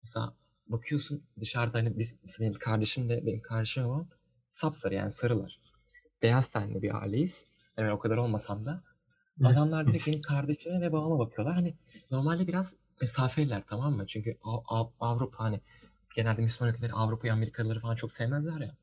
mesela 0.05 0.35
bakıyorsun 0.69 1.23
dışarıda 1.41 1.79
hani 1.79 1.99
biz 1.99 2.17
benim 2.41 2.55
kardeşim 2.55 3.09
de 3.09 3.27
benim 3.27 3.43
kardeşim 3.43 3.89
var 3.89 4.07
sapsarı 4.51 4.95
yani 4.95 5.13
sarılar. 5.13 5.61
Beyaz 6.23 6.49
tenli 6.49 6.83
bir 6.83 7.03
aileyiz. 7.03 7.47
Yani 7.79 7.93
o 7.93 7.99
kadar 7.99 8.17
olmasam 8.17 8.67
da 8.67 8.83
adamlar 9.45 9.87
direkt 9.87 10.07
benim 10.07 10.23
kardeşime 10.23 10.81
ve 10.81 10.93
babama 10.93 11.19
bakıyorlar. 11.19 11.55
Hani 11.55 11.75
normalde 12.11 12.47
biraz 12.47 12.77
mesafeliler 13.01 13.63
tamam 13.69 13.97
mı? 13.97 14.07
Çünkü 14.07 14.39
Av- 14.45 14.65
Av- 14.69 14.91
Avrupa 15.01 15.45
hani 15.45 15.61
genelde 16.15 16.43
Müslüman 16.43 16.75
ülkeleri 16.75 16.93
Avrupa'yı 16.93 17.33
Amerikalıları 17.33 17.81
falan 17.81 17.97
çok 17.97 18.13
sevmezler 18.13 18.61
ya. 18.61 18.77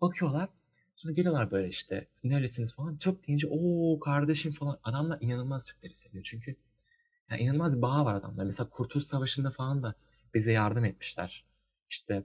Bakıyorlar 0.00 0.48
sonra 0.96 1.12
geliyorlar 1.14 1.50
böyle 1.50 1.68
işte 1.68 2.06
neredesiniz 2.24 2.74
falan. 2.74 2.98
Türk 2.98 3.26
deyince 3.26 3.46
o 3.50 3.98
kardeşim 4.00 4.52
falan. 4.52 4.78
Adamlar 4.84 5.18
inanılmaz 5.20 5.64
Türkleri 5.64 5.94
seviyor. 5.94 6.24
Çünkü 6.24 6.56
yani 7.30 7.42
inanılmaz 7.42 7.76
bir 7.76 7.82
bağ 7.82 8.04
var 8.04 8.14
adamlar. 8.14 8.44
Mesela 8.44 8.70
Kurtuluş 8.70 9.06
Savaşı'nda 9.06 9.50
falan 9.50 9.82
da 9.82 9.94
bize 10.34 10.52
yardım 10.52 10.84
etmişler. 10.84 11.44
İşte 11.90 12.24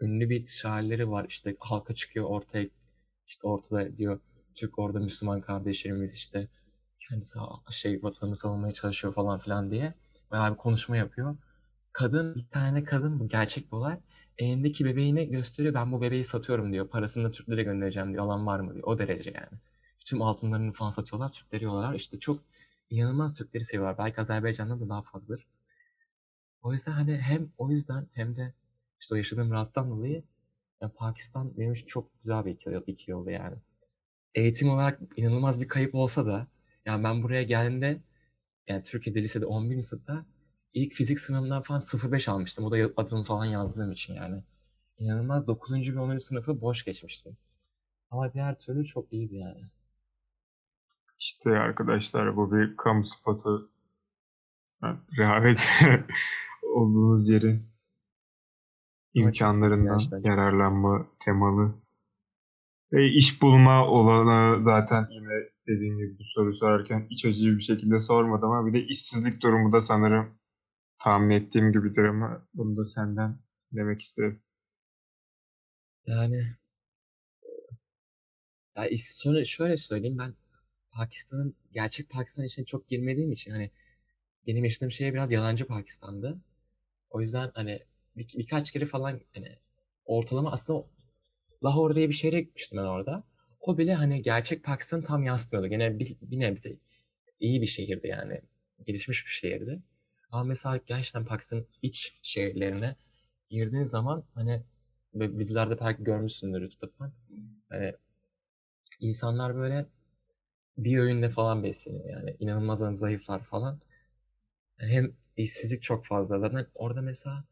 ünlü 0.00 0.30
bir 0.30 0.46
şairleri 0.46 1.10
var. 1.10 1.26
İşte 1.28 1.56
halka 1.60 1.94
çıkıyor 1.94 2.26
ortaya 2.26 2.68
işte 3.26 3.46
ortada 3.46 3.96
diyor 3.98 4.20
Türk 4.54 4.78
orada 4.78 5.00
Müslüman 5.00 5.40
kardeşlerimiz 5.40 6.14
işte 6.14 6.48
kendisi 7.08 7.38
şey 7.70 8.02
vatanı 8.02 8.36
savunmaya 8.36 8.72
çalışıyor 8.72 9.14
falan 9.14 9.38
filan 9.38 9.70
diye 9.70 9.94
bayağı 10.30 10.52
bir 10.52 10.56
konuşma 10.56 10.96
yapıyor. 10.96 11.36
Kadın 11.96 12.34
bir 12.34 12.46
tane 12.50 12.84
kadın 12.84 13.20
bu 13.20 13.28
gerçek 13.28 13.72
bir 13.72 13.76
olay. 13.76 13.98
Elindeki 14.38 14.84
bebeğini 14.84 15.30
gösteriyor. 15.30 15.74
Ben 15.74 15.92
bu 15.92 16.02
bebeği 16.02 16.24
satıyorum 16.24 16.72
diyor. 16.72 16.88
Parasını 16.88 17.24
da 17.24 17.30
Türklere 17.30 17.62
göndereceğim 17.62 18.12
diyor. 18.12 18.24
Alan 18.24 18.46
var 18.46 18.60
mı 18.60 18.74
diyor. 18.74 18.84
O 18.86 18.98
derece 18.98 19.30
yani. 19.30 19.60
Tüm 20.04 20.22
altınlarını 20.22 20.72
falan 20.72 20.90
satıyorlar. 20.90 21.32
Türkleri 21.32 21.64
yiyorlar. 21.64 21.94
İşte 21.94 22.18
çok 22.18 22.40
inanılmaz 22.90 23.34
Türkleri 23.34 23.64
seviyorlar. 23.64 23.98
Belki 23.98 24.20
Azerbaycan'da 24.20 24.80
da 24.80 24.88
daha 24.88 25.02
fazladır. 25.02 25.46
O 26.62 26.72
yüzden 26.72 26.92
hani 26.92 27.16
hem 27.18 27.48
o 27.58 27.70
yüzden 27.70 28.06
hem 28.12 28.36
de 28.36 28.54
işte 29.00 29.14
o 29.14 29.16
yaşadığım 29.16 29.50
rahattan 29.50 29.90
dolayı 29.90 30.22
ya 30.80 30.92
Pakistan 30.92 31.58
benim 31.58 31.72
için 31.72 31.86
çok 31.86 32.22
güzel 32.22 32.44
bir 32.46 32.50
iki 32.50 32.68
yol, 32.68 32.82
iki 32.86 33.10
yoldu 33.10 33.30
yani. 33.30 33.56
Eğitim 34.34 34.70
olarak 34.70 35.00
inanılmaz 35.16 35.60
bir 35.60 35.68
kayıp 35.68 35.94
olsa 35.94 36.26
da 36.26 36.46
yani 36.84 37.04
ben 37.04 37.22
buraya 37.22 37.42
geldiğimde 37.42 38.00
yani 38.68 38.82
Türkiye'de 38.84 39.22
lisede 39.22 39.46
11. 39.46 39.82
sınıfta 39.82 40.26
ilk 40.74 40.94
fizik 40.94 41.20
sınavından 41.20 41.62
falan 41.62 41.80
0.5 41.80 42.30
almıştım. 42.30 42.64
O 42.64 42.70
da 42.72 42.76
adımı 42.96 43.24
falan 43.24 43.44
yazdığım 43.44 43.92
için 43.92 44.14
yani. 44.14 44.42
İnanılmaz 44.98 45.46
9. 45.46 45.72
ve 45.96 46.00
10. 46.00 46.18
sınıfı 46.18 46.60
boş 46.60 46.84
geçmiştim. 46.84 47.36
Ama 48.10 48.32
diğer 48.32 48.58
türlü 48.58 48.86
çok 48.86 49.12
iyiydi 49.12 49.36
yani. 49.36 49.62
İşte 51.18 51.50
arkadaşlar 51.50 52.36
bu 52.36 52.52
bir 52.52 52.76
kamu 52.76 53.04
spotu. 53.04 53.70
Yani 54.82 54.98
Rehavet 55.18 55.68
olduğunuz 56.62 57.28
yerin 57.28 57.68
imkanlarından 59.14 60.00
yararlanma 60.24 61.06
temalı. 61.20 61.74
Ve 62.92 63.08
iş 63.08 63.42
bulma 63.42 63.86
olanağı 63.86 64.62
zaten 64.62 65.06
yine 65.10 65.28
dediğim 65.68 65.98
gibi 65.98 66.18
bu 66.18 66.22
soru 66.34 66.54
sorarken 66.54 67.06
iç 67.10 67.24
açıcı 67.24 67.56
bir 67.56 67.62
şekilde 67.62 68.00
sormadım 68.00 68.50
ama 68.50 68.66
bir 68.66 68.72
de 68.72 68.86
işsizlik 68.86 69.42
durumu 69.42 69.72
da 69.72 69.80
sanırım 69.80 70.38
tahmin 70.98 71.30
ettiğim 71.30 71.72
gibidir 71.72 72.04
ama 72.04 72.48
bunu 72.54 72.76
da 72.76 72.84
senden 72.84 73.38
demek 73.72 74.02
isterim. 74.02 74.42
Yani 76.06 76.56
ya 78.76 78.88
şöyle, 78.98 79.44
şöyle 79.44 79.76
söyleyeyim 79.76 80.18
ben 80.18 80.34
Pakistan'ın 80.90 81.56
gerçek 81.72 82.10
Pakistan 82.10 82.44
içine 82.44 82.64
çok 82.64 82.88
girmediğim 82.88 83.32
için 83.32 83.52
hani 83.52 83.70
benim 84.46 84.64
yaşadığım 84.64 84.92
şehir 84.92 85.14
biraz 85.14 85.32
yalancı 85.32 85.66
Pakistan'dı. 85.66 86.38
O 87.10 87.20
yüzden 87.20 87.50
hani 87.54 87.80
bir, 88.16 88.28
birkaç 88.38 88.72
kere 88.72 88.86
falan 88.86 89.20
hani 89.34 89.58
ortalama 90.04 90.52
aslında 90.52 90.86
Lahore 91.64 91.94
diye 91.94 92.08
bir 92.08 92.14
şehre 92.14 92.40
gitmiştim 92.40 92.78
ben 92.78 92.84
orada. 92.84 93.24
O 93.60 93.78
bile 93.78 93.94
hani 93.94 94.22
gerçek 94.22 94.64
Pakistan'ı 94.64 95.04
tam 95.04 95.22
yansıtmıyordu. 95.24 95.68
Gene 95.68 95.98
bir, 95.98 96.16
bir 96.22 96.40
nebze 96.40 96.76
iyi 97.40 97.62
bir 97.62 97.66
şehirdi 97.66 98.08
yani. 98.08 98.40
Gelişmiş 98.86 99.26
bir 99.26 99.30
şehirdi. 99.30 99.82
Ama 100.32 100.44
mesela 100.44 100.80
gerçekten 100.86 101.24
Pakistan'ın 101.24 101.66
iç 101.82 102.18
şehirlerine 102.22 102.96
girdiğin 103.50 103.84
zaman 103.84 104.24
hani 104.34 104.62
videolarda 105.14 105.80
belki 105.80 106.04
görmüşsündür 106.04 106.60
YouTube'dan. 106.60 107.12
Hani 107.68 107.92
insanlar 109.00 109.56
böyle 109.56 109.86
bir 110.78 110.98
öğünle 110.98 111.30
falan 111.30 111.62
besleniyor 111.64 112.10
yani. 112.10 112.36
İnanılmaz 112.40 112.80
hani 112.80 112.96
zayıflar 112.96 113.44
falan. 113.44 113.80
Yani 114.80 114.92
hem 114.92 115.12
işsizlik 115.36 115.82
çok 115.82 116.06
fazla. 116.06 116.38
Zaten 116.38 116.66
orada 116.74 117.00
mesela 117.00 117.44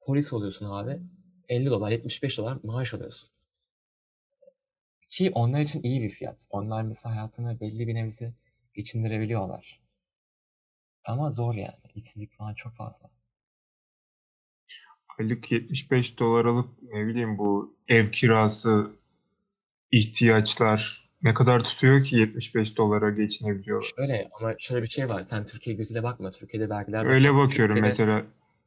polis 0.00 0.32
oluyorsun 0.32 0.66
abi. 0.66 1.00
50 1.48 1.66
dolar, 1.70 1.90
75 1.90 2.38
dolar 2.38 2.58
maaş 2.62 2.94
alıyorsun. 2.94 3.30
Ki 5.08 5.30
onlar 5.34 5.60
için 5.60 5.82
iyi 5.82 6.02
bir 6.02 6.10
fiyat. 6.10 6.46
Onlar 6.50 6.82
mesela 6.82 7.14
hayatını 7.16 7.60
belli 7.60 7.88
bir 7.88 7.94
nebze 7.94 8.32
geçindirebiliyorlar. 8.74 9.83
Ama 11.04 11.30
zor 11.30 11.54
yani. 11.54 11.74
İşsizlik 11.94 12.36
falan 12.36 12.54
çok 12.54 12.74
fazla. 12.76 13.10
Aylık 15.18 15.52
75 15.52 16.18
dolar 16.18 16.44
alıp 16.44 16.68
ne 16.82 17.06
bileyim 17.06 17.38
bu 17.38 17.76
ev 17.88 18.10
kirası, 18.10 18.90
ihtiyaçlar 19.90 21.10
ne 21.22 21.34
kadar 21.34 21.64
tutuyor 21.64 22.04
ki 22.04 22.16
75 22.16 22.76
dolara 22.76 23.10
geçinebiliyorlar? 23.10 23.90
Şöyle 23.96 24.28
ama 24.40 24.54
şöyle 24.58 24.82
bir 24.82 24.88
şey 24.88 25.08
var. 25.08 25.24
Sen 25.24 25.46
Türkiye 25.46 25.76
gözüyle 25.76 26.02
bakma. 26.02 26.30
Türkiye'de 26.30 26.68
vergiler 26.68 27.06
Öyle 27.06 27.28
bakıyorum 27.28 27.48
Türkiye'de 27.48 27.80
mesela 27.80 28.24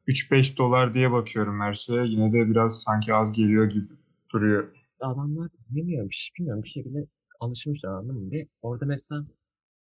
3-5 0.07 0.57
dolar 0.57 0.93
diye 0.93 1.11
bakıyorum 1.11 1.61
her 1.61 1.73
şeye. 1.73 2.05
Yine 2.05 2.33
de 2.33 2.49
biraz 2.49 2.81
sanki 2.81 3.13
az 3.13 3.33
geliyor 3.33 3.69
gibi 3.69 3.85
duruyor. 4.33 4.67
adamlar 4.99 5.49
bilmiyorum, 5.69 6.09
bir 6.09 6.15
şey 6.15 6.33
bilmiyorum 6.39 6.63
bir 6.63 6.69
şekilde 6.69 7.07
alışmışlar 7.39 7.89
anladın 7.89 8.15
mı? 8.15 8.31
Ve 8.31 8.47
orada 8.61 8.85
mesela 8.85 9.25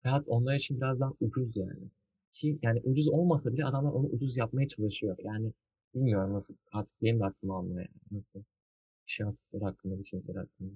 hayat 0.03 0.25
onlar 0.27 0.57
için 0.57 0.81
biraz 0.81 1.01
daha 1.01 1.13
ucuz 1.21 1.57
yani. 1.57 1.91
Ki 2.39 2.59
yani 2.63 2.81
ucuz 2.85 3.09
olmasa 3.09 3.53
bile 3.53 3.65
adamlar 3.65 3.93
onu 3.93 4.07
ucuz 4.07 4.37
yapmaya 4.37 4.69
çalışıyor. 4.69 5.17
Yani 5.25 5.53
bilmiyorum 5.95 6.33
nasıl 6.35 6.55
artık 6.73 7.03
benim 7.03 7.21
de 7.21 7.25
aklıma 7.25 7.59
almıyor 7.59 7.79
yani. 7.79 8.01
Nasıl 8.11 8.43
şey 9.07 9.27
yaptıkları 9.27 9.65
hakkında, 9.65 9.99
düşünceleri 9.99 10.39
hakkında. 10.39 10.71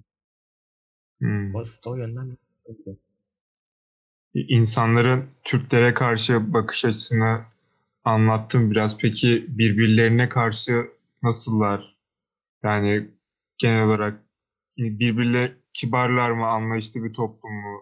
Hmm. 1.19 1.55
O, 1.55 1.63
o 1.85 1.95
yönden 1.95 2.37
öyle. 2.65 2.97
İnsanların 4.33 5.29
Türklere 5.43 5.93
karşı 5.93 6.53
bakış 6.53 6.85
açısını 6.85 7.41
anlattım 8.03 8.71
biraz. 8.71 8.97
Peki 8.97 9.45
birbirlerine 9.47 10.29
karşı 10.29 10.85
nasıllar? 11.23 11.97
Yani 12.63 13.09
genel 13.57 13.85
olarak 13.85 14.23
birbirle 14.77 15.57
kibarlar 15.73 16.31
mı, 16.31 16.47
anlayışlı 16.47 17.03
bir 17.03 17.13
toplum 17.13 17.53
mu? 17.53 17.81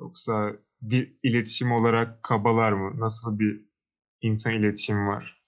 Yoksa 0.00 0.52
dil, 0.90 1.16
iletişim 1.22 1.72
olarak 1.72 2.22
kabalar 2.22 2.72
mı? 2.72 3.00
Nasıl 3.00 3.38
bir 3.38 3.64
insan 4.22 4.54
iletişimi 4.54 5.08
var? 5.08 5.42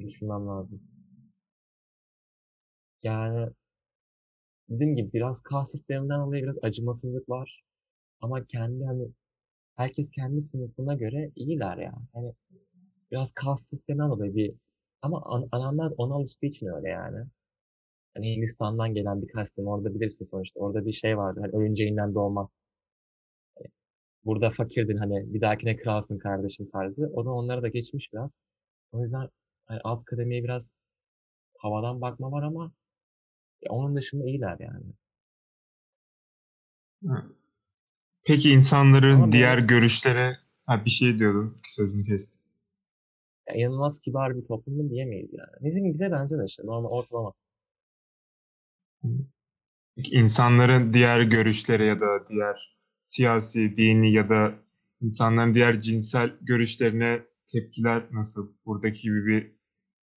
düşünmem 0.00 0.46
lazım. 0.46 0.80
Yani 3.02 3.50
dediğim 4.68 4.96
gibi 4.96 5.12
biraz 5.12 5.40
kas 5.42 5.70
sisteminden 5.70 6.20
dolayı 6.20 6.42
biraz 6.42 6.56
acımasızlık 6.62 7.28
var. 7.28 7.62
Ama 8.20 8.44
kendi 8.46 8.84
hani 8.84 9.08
herkes 9.76 10.10
kendi 10.10 10.42
sınıfına 10.42 10.94
göre 10.94 11.32
iyiler 11.36 11.78
ya. 11.78 11.94
Hani 12.14 12.34
biraz 13.12 13.32
kas 13.32 13.62
sisteminden 13.70 14.10
dolayı 14.10 14.36
bir 14.36 14.54
ama 15.02 15.22
an- 15.26 15.48
ona 15.98 16.14
alıştığı 16.14 16.46
için 16.46 16.66
öyle 16.66 16.88
yani. 16.90 17.26
Hani 18.14 18.36
Hindistan'dan 18.36 18.94
gelen 18.94 19.22
bir 19.22 19.28
sistem 19.46 19.66
orada 19.66 19.94
bilirsin 19.94 20.28
sonuçta. 20.30 20.60
Orada 20.60 20.86
bir 20.86 20.92
şey 20.92 21.18
vardı. 21.18 21.40
Hani 21.42 21.52
ölünceğinden 21.64 22.14
doğma. 22.14 22.50
Burada 24.24 24.50
fakirdin 24.50 24.96
hani 24.96 25.34
bir 25.34 25.40
dahakine 25.40 25.76
kralsın 25.76 26.18
kardeşim 26.18 26.70
tarzı. 26.70 27.10
O 27.14 27.24
da 27.24 27.30
onlara 27.30 27.62
da 27.62 27.68
geçmiş 27.68 28.12
biraz. 28.12 28.30
O 28.92 29.02
yüzden 29.02 29.28
hani 29.66 29.80
alt 29.84 30.04
kademeye 30.04 30.44
biraz 30.44 30.70
havadan 31.58 32.00
bakma 32.00 32.32
var 32.32 32.42
ama 32.42 32.72
ya 33.62 33.72
onun 33.72 33.96
dışında 33.96 34.24
iyiler 34.24 34.56
yani. 34.60 34.84
Peki 38.24 38.50
insanların 38.50 39.14
Ama 39.14 39.32
diğer 39.32 39.56
böyle 39.56 39.66
görüşlere... 39.66 40.36
Ha, 40.66 40.84
bir 40.84 40.90
şey 40.90 41.18
diyordum. 41.18 41.58
Sözünü 41.68 42.04
kestim. 42.04 42.40
Ya 43.48 43.54
inanılmaz 43.54 43.98
kibar 43.98 44.36
bir 44.36 44.44
toplum 44.44 44.90
diyemeyiz 44.90 45.30
yani. 45.32 45.50
Bizim 45.60 45.92
bize 45.92 46.12
benziyor 46.12 46.48
işte 46.48 46.62
normal 46.66 46.88
ortalama. 46.88 47.32
İnsanların 49.96 50.94
diğer 50.94 51.20
görüşleri 51.20 51.86
ya 51.86 52.00
da 52.00 52.28
diğer 52.28 52.76
siyasi, 53.04 53.76
dini 53.76 54.12
ya 54.14 54.30
da 54.30 54.54
insanların 55.02 55.54
diğer 55.54 55.82
cinsel 55.82 56.32
görüşlerine 56.42 57.22
tepkiler 57.52 58.04
nasıl? 58.12 58.52
Buradaki 58.66 59.02
gibi 59.02 59.26
bir 59.26 59.52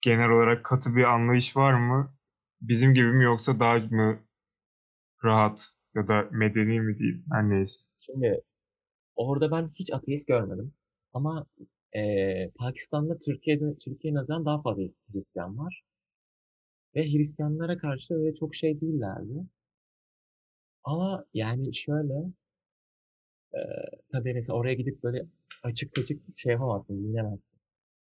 genel 0.01 0.29
olarak 0.31 0.65
katı 0.65 0.95
bir 0.97 1.03
anlayış 1.05 1.57
var 1.57 1.73
mı? 1.75 2.15
Bizim 2.61 2.95
gibi 2.95 3.13
mi 3.13 3.25
yoksa 3.25 3.61
daha 3.61 3.79
mı 3.79 4.19
rahat 5.23 5.67
ya 5.95 6.07
da 6.07 6.27
medeni 6.31 6.79
mi 6.81 6.97
diyeyim 6.99 7.25
her 7.31 7.49
neyse. 7.49 7.79
Şimdi 7.99 8.41
orada 9.15 9.51
ben 9.51 9.71
hiç 9.75 9.93
ateist 9.93 10.27
görmedim. 10.27 10.73
Ama 11.13 11.47
eee, 11.95 12.51
Pakistan'da 12.55 13.19
Türkiye'de 13.19 13.77
Türkiye'ye 13.77 14.15
nazaran 14.15 14.45
daha 14.45 14.61
fazla 14.63 14.83
Hristiyan 15.13 15.59
var. 15.59 15.83
Ve 16.95 17.01
Hristiyanlara 17.11 17.77
karşı 17.77 18.13
öyle 18.13 18.35
çok 18.35 18.55
şey 18.55 18.81
değillerdi. 18.81 19.45
Ama 20.83 21.25
yani 21.33 21.75
şöyle 21.75 22.13
tabii 24.11 24.33
mesela 24.33 24.57
oraya 24.57 24.73
gidip 24.73 25.03
böyle 25.03 25.25
açık 25.63 25.97
saçık 25.97 26.21
şey 26.37 26.51
yapamazsın, 26.51 26.97
giyinemezsin. 26.97 27.57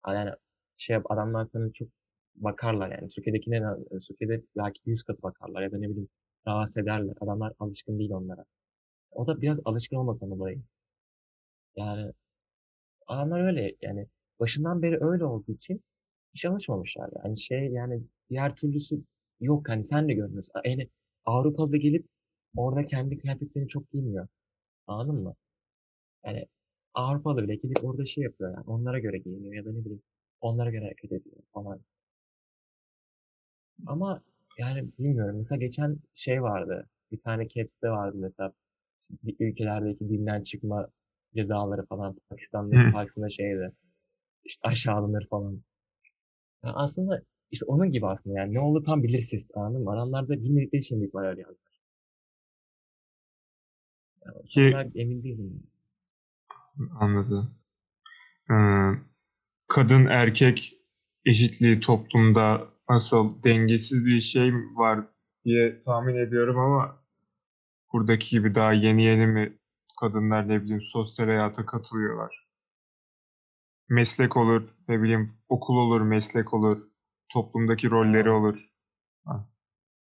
Yani 0.07 0.31
şey 0.77 0.95
adamlar 0.95 1.47
sana 1.53 1.71
çok 1.71 1.87
bakarlar 2.35 2.91
yani. 2.91 3.09
Türkiye'dekine 3.09 3.61
Türkiye'de 4.07 4.43
belki 4.57 4.81
yüz 4.85 5.03
katı 5.03 5.21
bakarlar 5.23 5.61
ya 5.61 5.71
da 5.71 5.77
ne 5.77 5.89
bileyim 5.89 6.09
rahatsız 6.47 6.77
ederler. 6.77 7.15
Adamlar 7.21 7.53
alışkın 7.59 7.99
değil 7.99 8.11
onlara. 8.11 8.45
O 9.11 9.27
da 9.27 9.41
biraz 9.41 9.59
alışkın 9.65 9.95
olmaktan 9.97 10.31
dolayı. 10.31 10.61
Yani 11.75 12.13
adamlar 13.07 13.47
öyle 13.47 13.75
yani 13.81 14.07
başından 14.39 14.81
beri 14.81 15.03
öyle 15.05 15.25
olduğu 15.25 15.51
için 15.51 15.83
hiç 16.33 16.45
alışmamışlar. 16.45 17.09
Yani 17.23 17.39
şey 17.39 17.67
yani 17.71 18.03
diğer 18.29 18.55
türlüsü 18.55 19.03
yok 19.39 19.69
hani 19.69 19.83
sen 19.83 20.07
de 20.09 20.13
görmüyorsun. 20.13 20.53
Yani 20.65 20.89
Avrupa'da 21.25 21.77
gelip 21.77 22.07
orada 22.55 22.85
kendi 22.85 23.17
kıyafetlerini 23.17 23.69
çok 23.69 23.91
giymiyor. 23.91 24.27
Anladın 24.87 25.15
mı? 25.23 25.35
Yani 26.25 26.45
Avrupa'da 26.93 27.43
bile 27.43 27.55
gidip 27.55 27.83
orada 27.85 28.05
şey 28.05 28.23
yapıyor 28.23 28.53
yani. 28.53 28.63
Onlara 28.67 28.99
göre 28.99 29.17
giyiniyor 29.17 29.53
ya 29.53 29.65
da 29.65 29.71
ne 29.71 29.79
bileyim 29.79 30.01
onlara 30.41 30.71
göre 30.71 30.83
hareket 30.83 31.11
ediyor 31.11 31.37
falan. 31.53 31.81
Ama 33.87 34.21
yani 34.57 34.89
bilmiyorum. 34.99 35.37
Mesela 35.37 35.59
geçen 35.59 35.97
şey 36.13 36.43
vardı. 36.43 36.89
Bir 37.11 37.21
tane 37.21 37.47
caps'te 37.49 37.89
vardı 37.89 38.17
mesela. 38.19 38.53
Bir 39.23 39.35
ülkelerdeki 39.39 40.09
dinden 40.09 40.43
çıkma 40.43 40.89
cezaları 41.35 41.85
falan. 41.85 42.17
Pakistan'da, 42.29 42.75
Hı. 42.75 42.91
Pakistan'da 42.91 43.29
şeydi. 43.29 43.71
İşte 44.45 44.61
aşağılanır 44.67 45.27
falan. 45.27 45.61
Ya 46.63 46.73
aslında 46.73 47.21
işte 47.51 47.65
onun 47.65 47.91
gibi 47.91 48.07
aslında 48.07 48.39
yani 48.39 48.53
ne 48.53 48.59
oldu 48.59 48.83
tam 48.83 49.03
belirsiz 49.03 49.47
anladın 49.55 49.83
mı? 49.83 49.91
Adamlar 49.91 50.27
da 50.29 50.33
bilmedikleri 50.43 50.81
için 50.81 51.11
öyle 51.15 51.41
yazdılar. 51.41 51.70
Yani 54.25 54.43
Ki 54.49 54.91
emin 54.95 55.23
değilim. 55.23 55.63
anladım. 56.99 57.55
Ee, 58.51 58.55
kadın 59.67 60.05
erkek 60.05 60.73
eşitliği 61.25 61.79
toplumda 61.79 62.67
nasıl 62.89 63.43
dengesiz 63.43 64.05
bir 64.05 64.21
şey 64.21 64.53
var 64.55 64.99
diye 65.45 65.79
tahmin 65.79 66.15
ediyorum 66.15 66.59
ama 66.59 67.03
buradaki 67.93 68.29
gibi 68.29 68.55
daha 68.55 68.73
yeni 68.73 69.03
yeni 69.03 69.27
mi 69.27 69.59
kadınlar 69.99 70.49
ne 70.49 70.61
bileyim 70.63 70.81
sosyal 70.81 71.27
hayata 71.27 71.65
katılıyorlar. 71.65 72.47
Meslek 73.89 74.37
olur, 74.37 74.69
ne 74.87 75.01
bileyim 75.01 75.29
okul 75.49 75.75
olur, 75.77 76.01
meslek 76.01 76.53
olur, 76.53 76.89
toplumdaki 77.33 77.89
rolleri 77.91 78.29
olur. 78.29 78.69
Ha, 79.25 79.49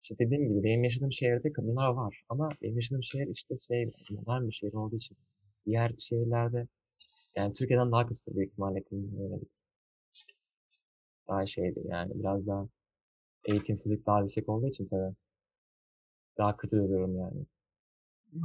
İşte 0.05 0.19
dediğim 0.19 0.49
gibi 0.49 0.65
benim 0.65 0.85
yaşadığım 0.85 1.13
şehirde 1.13 1.53
kadınlar 1.53 1.89
var. 1.89 2.23
Ama 2.31 2.51
benim 2.63 2.77
yaşadığım 2.77 3.05
şehir 3.05 3.29
işte 3.29 3.59
şey 3.69 3.93
modern 4.11 4.47
bir 4.49 4.53
şehir 4.53 4.73
olduğu 4.75 4.97
için. 4.97 5.17
Diğer 5.67 5.93
şehirlerde 5.99 6.69
yani 7.37 7.53
Türkiye'den 7.55 7.93
daha 7.93 8.07
kötü 8.09 8.37
büyük 8.37 8.53
ihtimalle 8.53 8.85
kadın 8.85 9.17
yönelik. 9.19 9.49
Daha 11.29 11.47
şeydi 11.47 11.81
yani 11.85 12.13
biraz 12.15 12.47
daha 12.47 12.69
eğitimsizlik 13.45 14.07
daha 14.07 14.23
yüksek 14.23 14.49
olduğu 14.49 14.69
için 14.69 14.89
tabii 14.89 15.17
daha 16.39 16.57
kötü 16.57 16.77
görüyorum 16.77 17.19
yani. 17.19 17.47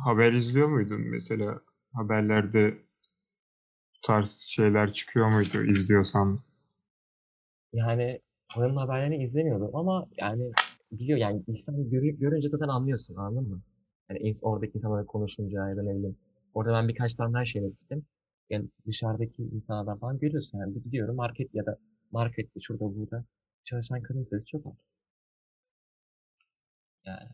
Haber 0.05 0.33
izliyor 0.33 0.67
muydun 0.67 1.01
mesela? 1.01 1.61
Haberlerde 1.93 2.77
bu 3.95 4.07
tarz 4.07 4.31
şeyler 4.31 4.93
çıkıyor 4.93 5.29
muydu 5.29 5.63
izliyorsan? 5.63 6.39
Yani 7.73 8.21
onun 8.57 8.75
haberlerini 8.75 9.23
izlemiyordum 9.23 9.75
ama 9.75 10.07
yani 10.17 10.55
biliyor 10.91 11.17
yani 11.19 11.43
insan 11.47 11.89
görü- 11.89 12.19
görünce 12.19 12.49
zaten 12.49 12.67
anlıyorsun 12.67 13.15
anladın 13.15 13.49
mı? 13.49 13.61
Yani 14.09 14.19
ins- 14.19 14.43
oradaki 14.45 14.77
insanlarla 14.77 15.05
konuşunca 15.05 15.69
ya 15.69 15.77
da 15.77 15.83
ne 15.83 15.95
bileyim. 15.95 16.17
Orada 16.53 16.73
ben 16.73 16.87
birkaç 16.87 17.13
tane 17.13 17.33
daha 17.33 17.45
şeye 17.45 17.67
gittim. 17.69 18.05
Yani 18.49 18.69
dışarıdaki 18.87 19.43
insanlardan 19.43 19.97
falan 19.99 20.19
görüyorsun 20.19 20.57
yani. 20.59 20.75
Bir 20.75 20.83
gidiyorum 20.83 21.15
market 21.15 21.55
ya 21.55 21.65
da 21.65 21.77
markette 22.11 22.59
şurada 22.61 22.95
burada 22.95 23.25
çalışan 23.65 24.01
kadın 24.01 24.23
sayısı 24.23 24.47
çok 24.47 24.65
az. 24.67 24.73
Yani 27.05 27.29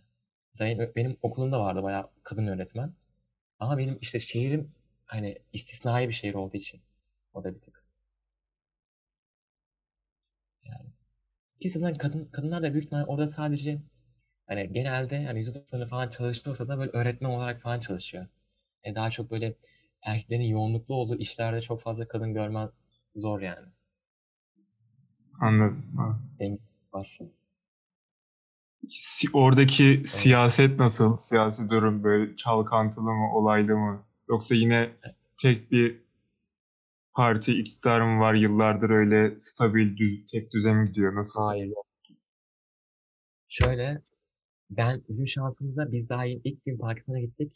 benim, 0.59 0.91
benim 0.95 1.17
okulumda 1.21 1.59
vardı 1.59 1.83
bayağı 1.83 2.09
kadın 2.23 2.47
öğretmen. 2.47 2.93
Ama 3.59 3.77
benim 3.77 3.97
işte 4.01 4.19
şehrim 4.19 4.71
hani 5.05 5.39
istisnai 5.53 6.09
bir 6.09 6.13
şehir 6.13 6.33
olduğu 6.33 6.57
için 6.57 6.81
o 7.33 7.43
da 7.43 7.55
bir 7.55 7.59
tık. 7.61 7.74
Ki 11.73 11.79
zaten 11.79 11.97
kadın, 11.97 12.25
kadınlar 12.25 12.63
da 12.63 12.73
büyük 12.73 12.85
ihtimalle 12.85 13.05
orada 13.05 13.27
sadece 13.27 13.81
hani 14.47 14.73
genelde 14.73 15.15
yani 15.15 15.39
%90'ı 15.39 15.87
falan 15.87 16.09
çalışıyorsa 16.09 16.67
da 16.67 16.79
böyle 16.79 16.91
öğretmen 16.91 17.29
olarak 17.29 17.61
falan 17.61 17.79
çalışıyor. 17.79 18.27
E 18.83 18.95
daha 18.95 19.11
çok 19.11 19.31
böyle 19.31 19.55
erkeklerin 20.03 20.43
yoğunluklu 20.43 20.95
olduğu 20.95 21.17
işlerde 21.19 21.61
çok 21.61 21.81
fazla 21.81 22.07
kadın 22.07 22.33
görmen 22.33 22.69
zor 23.15 23.41
yani. 23.41 23.67
Anladım. 25.41 25.83
Denge 26.39 26.59
var. 26.93 27.19
Si- 28.95 29.29
Oradaki 29.33 29.83
Evet. 29.83 30.09
siyaset 30.09 30.79
nasıl? 30.79 31.17
Siyasi 31.17 31.69
durum 31.69 32.03
böyle 32.03 32.37
çalkantılı 32.37 33.03
mı, 33.13 33.35
olaylı 33.35 33.75
mı? 33.77 34.03
Yoksa 34.29 34.55
yine 34.55 34.89
tek 35.41 35.71
bir 35.71 36.04
parti 37.15 37.51
iktidar 37.59 38.01
mı 38.01 38.19
var 38.19 38.33
yıllardır 38.33 38.89
öyle 38.89 39.39
stabil, 39.39 39.97
düz, 39.97 40.25
tek 40.31 40.51
düze 40.53 40.73
mi 40.73 40.87
gidiyor? 40.87 41.15
Nasıl? 41.15 41.41
Hayır. 41.41 41.73
Şöyle 43.49 44.01
ben 44.69 45.03
bizim 45.09 45.27
şansımızda 45.27 45.91
biz 45.91 46.09
daha 46.09 46.25
yeni 46.25 46.41
ilk 46.43 46.65
gün 46.65 46.77
Pakistan'a 46.77 47.19
gittik. 47.19 47.53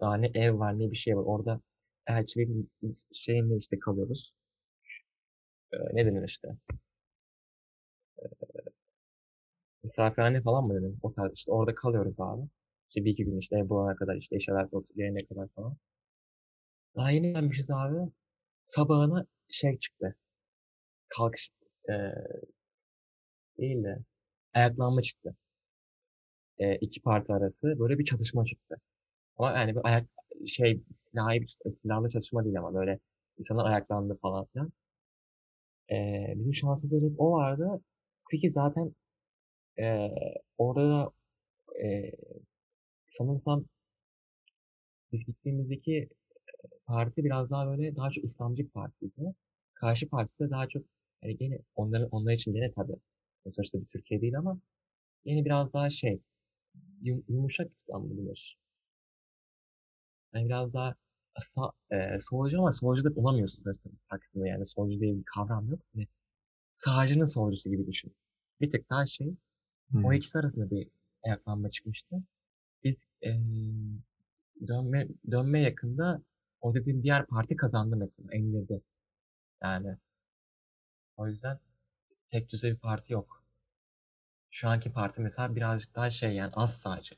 Daha 0.00 0.16
ne 0.16 0.30
ev 0.34 0.58
var 0.58 0.78
ne 0.78 0.90
bir 0.90 0.96
şey 0.96 1.16
var. 1.16 1.22
Orada 1.26 1.60
elçiliğin 2.08 2.70
şeyinde 3.12 3.56
işte 3.56 3.78
kalıyoruz. 3.78 4.34
Ee, 5.72 5.76
ne 5.92 6.06
denir 6.06 6.28
işte. 6.28 6.48
Misafirhane 9.84 10.42
falan 10.42 10.64
mı 10.64 10.74
dedim? 10.74 10.98
O 11.02 11.12
tarz 11.14 11.32
işte 11.34 11.52
orada 11.52 11.74
kalıyoruz 11.74 12.14
abi. 12.18 12.42
İşte 12.88 13.04
bir 13.04 13.10
iki 13.10 13.24
gün 13.24 13.38
işte 13.38 13.56
ev 13.58 13.68
bulana 13.68 13.96
kadar 13.96 14.16
işte 14.16 14.36
eşyalar 14.36 14.68
gelene 14.96 15.24
kadar 15.26 15.48
falan. 15.48 15.76
Daha 16.96 17.10
yeni 17.10 17.32
gelmişiz 17.32 17.70
abi. 17.70 18.10
Sabahına 18.68 19.26
şey 19.50 19.78
çıktı. 19.78 20.14
Kalkış 21.08 21.50
eee 21.88 22.14
değil 23.58 23.84
de 23.84 23.98
ayaklanma 24.54 25.02
çıktı. 25.02 25.36
Eee 26.58 26.78
iki 26.80 27.00
parti 27.02 27.32
arası 27.32 27.78
böyle 27.78 27.98
bir 27.98 28.04
çatışma 28.04 28.44
çıktı. 28.44 28.76
Ama 29.38 29.52
yani 29.60 29.76
bir 29.76 29.80
ayak 29.84 30.06
şey 30.48 30.82
silahlı, 30.92 31.72
silahlı 31.72 32.10
çatışma 32.10 32.44
değil 32.44 32.58
ama 32.60 32.74
böyle 32.74 33.00
insanlar 33.38 33.66
ayaklandı 33.66 34.18
falan 34.22 34.46
filan. 34.54 34.72
Eee 35.90 36.34
bizim 36.36 36.54
şansımızda 36.54 37.22
o 37.22 37.32
vardı. 37.32 37.80
Peki 38.30 38.50
zaten 38.50 38.94
eee 39.78 40.14
orada 40.58 40.90
da 40.90 41.10
eee 41.84 42.12
sanırsam 43.10 43.66
biz 45.12 45.24
gittiğimizdeki 45.26 46.08
parti 46.88 47.24
biraz 47.26 47.50
daha 47.50 47.68
böyle 47.68 47.96
daha 47.96 48.10
çok 48.12 48.24
İslamcı 48.24 48.64
bir 48.64 48.70
partiydi. 48.70 49.34
Karşı 49.74 50.10
partisi 50.10 50.40
de 50.40 50.50
daha 50.50 50.68
çok 50.68 50.84
yani 51.24 51.38
gene 51.38 51.60
onların 51.76 52.08
onlar 52.12 52.34
için 52.34 52.54
gene 52.54 52.72
tabii 52.72 52.96
sonuçta 53.56 53.80
bir 53.82 53.86
Türkiye 53.86 54.22
değil 54.22 54.38
ama 54.38 54.60
yine 55.26 55.46
biraz 55.46 55.74
daha 55.74 55.90
şey 55.90 56.20
yum- 57.02 57.24
yumuşak 57.28 57.72
İslam 57.78 58.10
denir? 58.10 58.58
Yani 60.34 60.46
biraz 60.48 60.72
daha 60.74 60.94
sa, 61.40 61.72
e, 61.90 62.18
solcu 62.20 62.58
ama 62.58 62.72
solcu 62.72 63.04
da 63.04 63.20
olamıyorsun 63.20 63.62
sonuçta 63.62 63.90
Pakistan'da 64.08 64.48
yani 64.48 64.66
solcu 64.66 65.00
diye 65.00 65.16
bir 65.16 65.24
kavram 65.24 65.68
yok. 65.70 65.80
Hani 65.94 66.06
sağcının 66.76 67.24
solcusu 67.24 67.70
gibi 67.70 67.88
düşün. 67.88 68.14
Bir 68.62 68.72
tık 68.72 68.90
daha 68.90 69.06
şey 69.06 69.34
o 70.02 70.12
Hmm. 70.12 70.14
ikisi 70.14 70.38
arasında 70.38 70.70
bir 70.70 70.88
ayaklanma 71.24 71.70
çıkmıştı. 71.70 72.16
Biz 72.84 72.96
e, 73.26 73.30
dönme 74.68 75.08
dönme 75.30 75.60
yakında 75.60 76.22
o 76.60 76.74
dediğim 76.74 77.02
diğer 77.02 77.26
parti 77.26 77.56
kazandı 77.56 77.96
mesela 77.96 78.34
indirdi. 78.36 78.82
Yani 79.62 79.96
O 81.16 81.28
yüzden 81.28 81.58
tek 82.30 82.50
düze 82.50 82.70
bir 82.70 82.76
parti 82.78 83.12
yok. 83.12 83.44
Şu 84.50 84.68
anki 84.68 84.92
parti 84.92 85.20
mesela 85.20 85.56
birazcık 85.56 85.94
daha 85.94 86.10
şey 86.10 86.34
yani 86.34 86.52
az 86.54 86.78
sadece. 86.78 87.16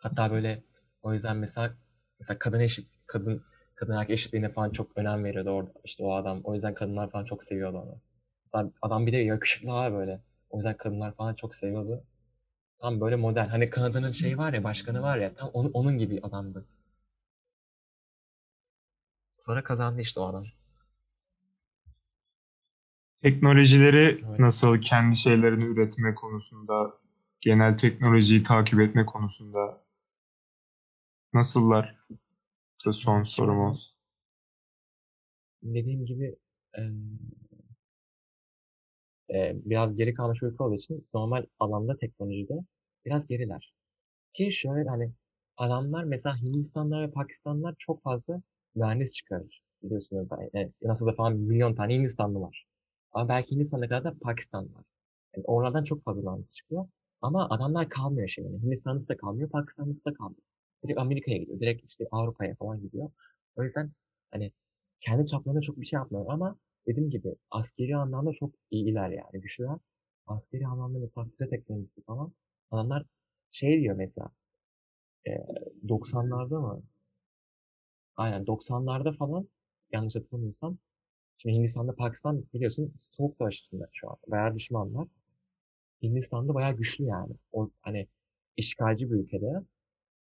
Hatta 0.00 0.30
böyle 0.30 0.62
o 1.02 1.12
yüzden 1.14 1.36
mesela 1.36 1.76
mesela 2.18 2.38
kadın 2.38 2.60
eşit 2.60 2.88
kadın 3.06 3.44
kadın 3.74 3.92
erkek 3.92 4.14
eşitliğine 4.14 4.48
falan 4.52 4.70
çok 4.70 4.98
önem 4.98 5.24
veriyordu 5.24 5.50
orada 5.50 5.72
işte 5.84 6.04
o 6.04 6.14
adam. 6.14 6.40
O 6.44 6.54
yüzden 6.54 6.74
kadınlar 6.74 7.10
falan 7.10 7.24
çok 7.24 7.44
seviyordu 7.44 7.78
onu. 7.78 8.00
Adam 8.82 9.06
bir 9.06 9.12
de 9.12 9.16
yakışıklı 9.16 9.72
abi 9.72 9.96
böyle. 9.96 10.20
O 10.50 10.58
yüzden 10.58 10.76
kadınlar 10.76 11.14
falan 11.14 11.34
çok 11.34 11.54
seviyordu. 11.54 12.04
Tam 12.80 13.00
böyle 13.00 13.16
model. 13.16 13.48
Hani 13.48 13.70
Kanada'nın 13.70 14.10
şeyi 14.10 14.38
var 14.38 14.52
ya 14.52 14.64
başkanı 14.64 15.02
var 15.02 15.18
ya 15.18 15.34
tam 15.34 15.48
onun, 15.48 15.70
onun 15.72 15.98
gibi 15.98 16.20
adamdı. 16.22 16.66
Sonra 19.38 19.64
kazandı 19.64 20.00
işte 20.00 20.20
o 20.20 20.24
adam. 20.26 20.44
Teknolojileri 23.22 24.24
Evet. 24.28 24.38
nasıl 24.38 24.80
kendi 24.80 25.16
şeylerini 25.16 25.64
üretme 25.64 26.14
konusunda, 26.14 26.98
genel 27.40 27.78
teknolojiyi 27.78 28.42
takip 28.42 28.80
etme 28.80 29.06
konusunda 29.06 29.82
nasıllar? 31.34 31.96
Son 32.92 33.22
sorum 33.22 33.60
olsun. 33.60 33.96
dediğim 35.62 36.06
gibi 36.06 36.36
eee, 39.36 39.56
biraz 39.64 39.96
geri 39.96 40.14
kalmış 40.14 40.42
bir 40.42 40.46
ülke 40.48 40.64
olduğu 40.64 40.74
için 40.76 41.08
normal 41.14 41.46
alanda 41.60 41.96
teknolojide 41.98 42.54
biraz 43.06 43.26
geriler. 43.26 43.72
Ki 44.34 44.52
şöyle 44.52 44.88
hani 44.88 45.12
adamlar 45.56 46.04
mesela 46.04 46.36
Hindistanlar 46.42 47.08
ve 47.08 47.10
Pakistanlar 47.10 47.74
çok 47.78 48.02
fazla 48.02 48.42
mühendis 48.74 49.12
çıkarır. 49.14 49.62
Biliyorsunuz 49.82 50.30
da 50.30 50.38
yani 50.54 50.72
NASA'da 50.82 51.12
falan 51.12 51.36
milyon 51.36 51.74
tane 51.74 51.94
Hindistanlı 51.94 52.40
var. 52.40 52.66
Ama 53.12 53.28
belki 53.28 53.50
Hindistan'da 53.56 53.88
kadar 53.88 54.04
da 54.04 54.18
Pakistanlı 54.22 54.74
var. 54.74 54.84
Yani 55.36 55.44
oralardan 55.46 55.84
çok 55.84 56.04
fazla 56.04 56.22
mühendis 56.22 56.54
çıkıyor. 56.56 56.88
Ama 57.22 57.48
adamlar 57.50 57.88
kalmıyor 57.88 58.28
şey 58.28 58.44
yani. 58.44 58.62
Hindistanlısı 58.62 59.08
da 59.08 59.16
kalmıyor, 59.16 59.50
Pakistanlısı 59.50 60.04
da 60.04 60.14
kalmıyor. 60.14 60.42
Direkt 60.84 60.98
Amerika'ya 61.00 61.38
gidiyor. 61.38 61.60
Direkt 61.60 61.84
işte 61.90 62.04
Avrupa'ya 62.12 62.54
falan 62.54 62.80
gidiyor. 62.80 63.10
O 63.56 63.64
yüzden 63.64 63.92
hani 64.30 64.52
kendi 65.00 65.26
çaplarında 65.26 65.60
çok 65.60 65.80
bir 65.80 65.86
şey 65.86 65.96
yapmıyorlar 65.96 66.34
ama 66.34 66.56
dediğim 66.86 67.10
gibi 67.10 67.34
askeri 67.50 67.96
anlamda 67.96 68.32
çok 68.32 68.54
iyiler 68.70 69.10
yani 69.10 69.40
güçlüler. 69.42 69.78
Askeri 70.26 70.66
anlamda 70.66 70.98
mesela 70.98 71.26
füze 71.26 71.50
teknolojisi 71.50 72.02
falan 72.02 72.32
adamlar 72.70 73.04
şey 73.50 73.80
diyor 73.80 73.96
mesela 73.96 74.30
e, 75.26 75.30
90'larda 75.88 76.60
mı? 76.60 76.82
Aynen 78.16 78.46
90'larda 78.46 79.16
falan 79.16 79.48
yanlış 79.92 80.14
hatırlamıyorsam 80.14 80.78
şimdi 81.38 81.56
Hindistan'da 81.56 81.94
Pakistan 81.94 82.44
biliyorsun 82.54 82.94
soğuk 82.98 83.36
savaş 83.38 83.60
içinde 83.60 83.84
şu 83.92 84.10
an. 84.10 84.16
Bayağı 84.28 84.54
düşmanlar. 84.54 85.08
Hindistan'da 86.02 86.54
bayağı 86.54 86.72
güçlü 86.76 87.04
yani. 87.04 87.32
O 87.52 87.70
hani 87.82 88.08
işgalci 88.56 89.10
bir 89.10 89.16
ülkede. 89.16 89.52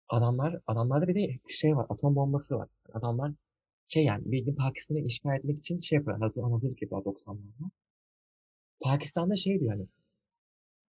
Adamlar 0.08 0.60
adamlarda 0.66 1.08
bir 1.08 1.14
de 1.14 1.38
şey 1.48 1.76
var 1.76 1.86
atom 1.88 2.16
bombası 2.16 2.56
var. 2.58 2.68
Adamlar 2.94 3.32
şey 3.90 4.04
yani 4.04 4.32
bildiğin 4.32 4.56
Pakistan'ı 4.56 5.00
işgal 5.00 5.36
etmek 5.36 5.58
için 5.58 5.80
şey 5.80 5.96
yapıyor. 5.96 6.18
Hazır, 6.18 6.42
hazırlık 6.42 6.82
yapıyor 6.82 7.04
90'larda. 7.04 7.70
Pakistan'da 8.80 9.36
şey 9.36 9.60
diyor 9.60 9.70
hani 9.72 9.86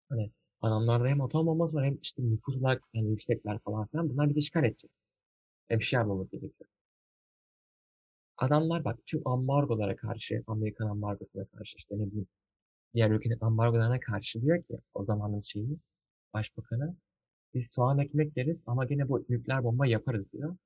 hani 0.08 0.30
adamlarda 0.60 1.08
hem 1.08 1.20
atom 1.20 1.46
bombası 1.46 1.76
var 1.76 1.84
hem 1.86 1.98
işte 2.02 2.22
nüfus 2.22 2.56
olarak 2.56 2.82
yani 2.94 3.10
yüksekler 3.10 3.58
falan 3.58 3.86
filan. 3.86 4.10
Bunlar 4.10 4.28
bizi 4.28 4.40
işgal 4.40 4.64
edecek. 4.64 4.90
Ve 5.70 5.78
bir 5.78 5.84
şey 5.84 5.98
yapmamız 5.98 6.30
gerekiyor. 6.30 6.70
Adamlar 8.36 8.84
bak 8.84 8.98
tüm 9.06 9.28
ambargolara 9.28 9.96
karşı, 9.96 10.42
Amerikan 10.46 10.86
ambargosuna 10.88 11.44
karşı 11.44 11.76
işte 11.78 11.94
ne 11.98 12.06
bileyim 12.06 12.26
diğer 12.94 13.10
ülkenin 13.10 13.38
ambargolarına 13.40 14.00
karşı 14.00 14.42
diyor 14.42 14.62
ki 14.64 14.78
o 14.94 15.04
zamanın 15.04 15.40
şeyi 15.40 15.78
başbakanı 16.34 16.96
biz 17.54 17.70
soğan 17.72 17.98
ekmek 17.98 18.36
yeriz 18.36 18.62
ama 18.66 18.84
gene 18.84 19.08
bu 19.08 19.26
nükleer 19.28 19.64
bomba 19.64 19.86
yaparız 19.86 20.32
diyor. 20.32 20.56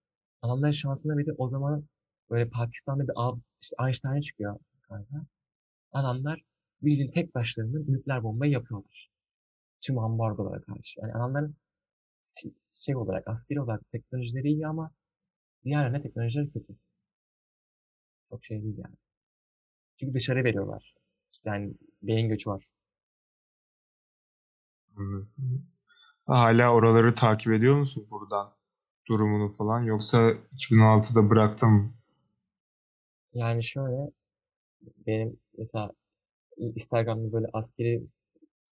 Adamların 0.42 0.72
şansına 0.72 1.18
bir 1.18 1.26
de 1.26 1.32
o 1.38 1.48
zaman 1.48 1.84
böyle 2.30 2.50
Pakistan'da 2.50 3.02
bir 3.02 3.12
av, 3.16 3.38
işte 3.62 3.76
Einstein 3.86 4.20
çıkıyor 4.20 4.58
kanka. 4.88 5.26
Adamlar 5.92 6.40
bildiğin 6.82 7.12
tek 7.12 7.34
başlarına 7.34 7.78
nükleer 7.78 8.22
bombayı 8.22 8.52
yapıyorlar. 8.52 9.10
Tüm 9.80 9.98
ambargolara 9.98 10.62
karşı. 10.62 11.00
Yani 11.00 11.14
adamların 11.14 11.56
şey 12.84 12.96
olarak, 12.96 13.28
askeri 13.28 13.60
olarak 13.60 13.90
teknolojileri 13.92 14.48
iyi 14.48 14.66
ama 14.66 14.90
diğerlerine 15.64 16.02
teknolojileri 16.02 16.52
kötü. 16.52 16.76
Çok 18.30 18.44
şey 18.44 18.62
değil 18.62 18.78
yani. 18.78 18.96
Çünkü 20.00 20.14
dışarı 20.14 20.44
veriyorlar. 20.44 20.94
Yani 21.44 21.74
beyin 22.02 22.28
göçü 22.28 22.50
var. 22.50 22.66
Hala 26.26 26.72
oraları 26.72 27.14
takip 27.14 27.52
ediyor 27.52 27.76
musun 27.76 28.06
buradan? 28.10 28.52
Durumunu 29.08 29.52
falan 29.52 29.82
yoksa 29.82 30.32
2016'da 30.52 31.30
bıraktım. 31.30 31.95
Yani 33.36 33.64
şöyle 33.64 34.10
benim 35.06 35.36
mesela 35.58 35.90
Instagram'da 36.56 37.32
böyle 37.32 37.46
askeri 37.52 38.02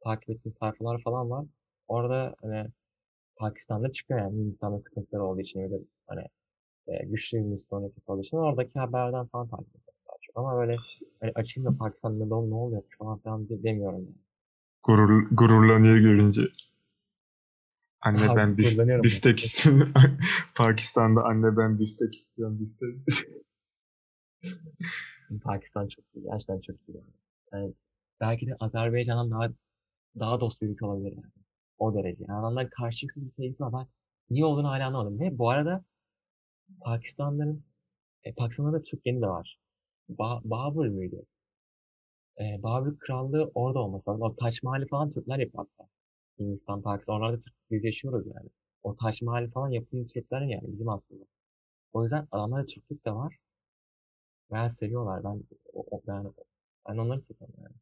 takip 0.04 0.30
ettiğim 0.30 0.54
sayfalar 0.54 1.02
falan 1.04 1.30
var. 1.30 1.46
Orada 1.88 2.36
hani 2.42 2.68
Pakistan'da 3.36 3.92
çıkıyor 3.92 4.20
yani 4.20 4.38
Hindistan'da 4.38 4.80
sıkıntıları 4.80 5.24
olduğu 5.24 5.42
için 5.42 5.60
öyle 5.60 5.76
hani 6.08 6.26
e, 6.88 7.06
güçlü 7.06 7.38
Hindistan 7.38 7.84
ülkesi 7.84 8.12
olduğu 8.12 8.22
için 8.22 8.38
oradaki 8.38 8.80
haberden 8.80 9.26
falan 9.26 9.48
takip 9.48 9.70
ediyorum 9.70 10.00
daha 10.08 10.18
çok. 10.22 10.38
Ama 10.38 10.58
böyle 10.58 10.78
hani 11.22 11.32
açayım 11.36 11.74
da 11.74 11.78
Pakistan'da 11.78 12.26
ne, 12.26 12.34
oluyor 12.34 12.84
falan 13.00 13.20
filan 13.20 13.50
de- 13.50 13.64
demiyorum 13.64 14.00
yani. 14.00 14.16
Gurur, 14.84 15.28
gururlanıyor 15.32 15.98
görünce. 15.98 16.42
Anne 18.02 18.30
Abi 18.30 18.38
ben 18.38 18.58
bif, 18.58 19.04
biftek 19.04 19.44
istiyorum. 19.44 19.94
Pakistan'da 20.56 21.24
anne 21.24 21.58
ben 21.58 21.80
biftek 21.80 22.16
istiyorum 22.16 22.58
biftek. 22.60 23.18
Pakistan 25.44 25.88
çok 25.88 26.06
iyi. 26.16 26.24
Gerçekten 26.24 26.60
çok 26.60 26.76
iyi 26.90 27.04
yani. 27.54 27.74
Belki 28.20 28.48
de 28.48 28.56
Azerbaycan'dan 28.60 29.32
daha 29.32 29.50
daha 30.20 30.42
dost 30.42 30.62
bir 30.62 30.68
ülke 30.70 30.86
olabilir 30.86 31.12
yani. 31.12 31.32
O 31.80 31.96
derece. 31.96 32.26
Yani 32.28 32.40
adamlar 32.40 32.70
karşılıksız 32.70 33.26
bir 33.26 33.32
sevgisi 33.32 33.64
var. 33.64 33.74
Ben 33.74 33.88
niye 34.30 34.46
olduğunu 34.46 34.68
hala 34.70 34.88
anlamadım. 34.88 35.20
Ve 35.20 35.38
bu 35.38 35.50
arada 35.50 35.84
Pakistanlıların 36.82 37.64
e, 38.24 38.34
Pakistan'da 38.34 38.74
da 38.74 38.84
Türk 38.84 39.04
geni 39.04 39.22
de 39.22 39.28
var. 39.28 39.60
Ba 40.10 40.42
Babur 40.46 40.88
müydü? 40.88 41.26
E, 42.40 42.64
Babur 42.64 43.00
Krallığı 43.00 43.52
orada 43.56 43.80
olması 43.80 44.10
lazım. 44.10 44.22
O 44.22 44.36
Taç 44.36 44.64
Mahal'i 44.64 44.88
falan 44.88 45.10
Türkler 45.10 45.40
yapıyor 45.40 45.66
hatta. 45.78 45.90
Hindistan, 46.40 46.82
Pakistan. 46.82 47.16
Oralarda 47.16 47.40
Türk, 47.40 47.54
biz 47.72 47.84
yaşıyoruz 47.84 48.28
yani. 48.28 48.50
O 48.84 48.96
Taç 48.96 49.22
Mahal'i 49.22 49.50
falan 49.52 49.70
yapan 49.70 50.08
Türklerin 50.08 50.48
yani 50.48 50.68
bizim 50.68 50.90
aslında. 50.90 51.24
O 51.94 52.04
yüzden 52.04 52.28
adamlarda 52.32 52.66
Türklük 52.66 53.06
de 53.06 53.12
var. 53.12 53.38
Bayağı 54.52 54.70
seviyorlar. 54.70 55.24
Ben, 55.24 55.44
o, 55.74 55.86
o, 55.92 56.02
ben, 56.08 56.34
ben 56.90 56.98
onları 56.98 57.22
seviyorum 57.22 57.56
yani. 57.64 57.76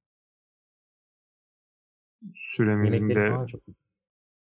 Süremizin 2.36 3.08
Yemekleri 3.08 3.16
de 3.16 3.28
falan 3.28 3.48
çok 3.48 3.68
iyi. 3.68 3.76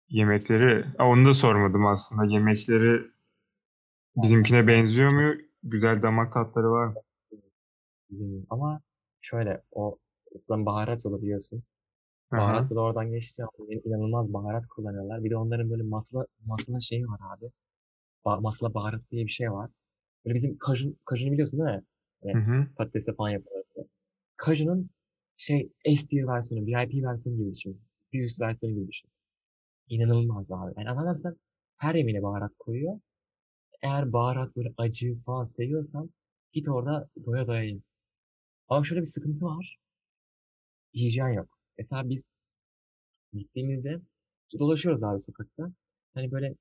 yemekleri, 0.09 0.85
Aa, 0.97 1.07
onu 1.09 1.29
da 1.29 1.33
sormadım 1.33 1.85
aslında. 1.85 2.25
Yemekleri 2.25 3.11
bizimkine 4.15 4.67
benziyor 4.67 5.09
mu? 5.09 5.35
Güzel 5.63 6.01
damak 6.01 6.33
tatları 6.33 6.71
var 6.71 6.87
mı? 6.87 6.95
Bilmiyorum. 8.09 8.47
Ama 8.49 8.81
şöyle 9.21 9.61
o 9.71 9.97
ıslan 10.35 10.65
baharat 10.65 11.05
yolu 11.05 11.21
biliyorsun. 11.21 11.63
Aha. 12.31 12.37
Baharat 12.37 12.71
yolu 12.71 12.81
oradan 12.81 13.11
geçti. 13.11 13.43
inanılmaz 13.85 14.33
baharat 14.33 14.67
kullanıyorlar. 14.67 15.23
Bir 15.23 15.29
de 15.31 15.37
onların 15.37 15.69
böyle 15.71 15.83
masala, 15.83 16.27
masala 16.45 16.79
şeyi 16.79 17.07
var 17.07 17.19
abi. 17.37 17.51
Ba 18.25 18.41
masala 18.41 18.73
baharat 18.73 19.01
diye 19.11 19.25
bir 19.25 19.31
şey 19.31 19.51
var. 19.53 19.71
Böyle 20.25 20.35
bizim 20.35 20.57
kajun, 20.57 20.99
kajunu 21.05 21.31
biliyorsun 21.33 21.59
değil 21.59 21.77
mi? 21.77 21.83
Hı 22.31 22.37
Hani 22.37 22.41
hı. 22.41 22.67
patatesle 22.75 23.13
falan 23.13 23.29
yapıyorlar. 23.29 23.65
Kajunun 24.37 24.89
şey 25.37 25.71
S 25.95 26.07
tier 26.07 26.27
versiyonu, 26.27 26.67
VIP 26.67 27.03
versiyonu 27.03 27.39
gibi 27.39 27.55
düşün. 27.55 27.81
Bir 28.13 28.25
üst 28.25 28.41
versiyonu 28.41 28.75
gibi 28.75 28.87
düşün. 28.89 29.09
İnanılmaz 29.89 30.51
abi. 30.51 30.73
Yani 30.77 30.91
aslında 31.09 31.35
her 31.77 31.95
yemeğine 31.95 32.23
baharat 32.23 32.57
koyuyor. 32.59 32.99
Eğer 33.83 34.13
baharat 34.13 34.55
böyle 34.57 34.73
acı 34.77 35.17
falan 35.25 35.45
seviyorsan 35.45 36.09
git 36.53 36.69
orada 36.69 37.09
doya 37.25 37.47
doya 37.47 37.63
ye. 37.63 37.79
Ama 38.69 38.85
şöyle 38.85 39.01
bir 39.01 39.05
sıkıntı 39.07 39.45
var. 39.45 39.77
Hijyen 40.93 41.29
yok. 41.33 41.49
Mesela 41.77 42.09
biz 42.09 42.25
gittiğimizde 43.33 44.01
dolaşıyoruz 44.59 45.03
abi 45.03 45.21
sokakta. 45.21 45.71
Hani 46.13 46.31
böyle 46.31 46.55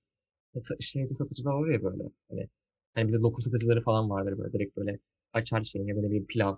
şeyde 0.80 1.14
satıcılar 1.14 1.52
var 1.54 1.68
ya 1.70 1.82
böyle. 1.82 2.04
Hani, 2.30 2.48
hani 2.94 3.06
bize 3.08 3.18
lokum 3.18 3.42
satıcıları 3.42 3.82
falan 3.82 4.10
vardır 4.10 4.38
böyle 4.38 4.52
direkt 4.52 4.76
böyle 4.76 4.98
açar 5.34 5.64
şeyini 5.64 5.90
ya 5.90 5.96
da 5.96 6.00
ne 6.00 6.06
bileyim 6.06 6.26
pilav. 6.26 6.56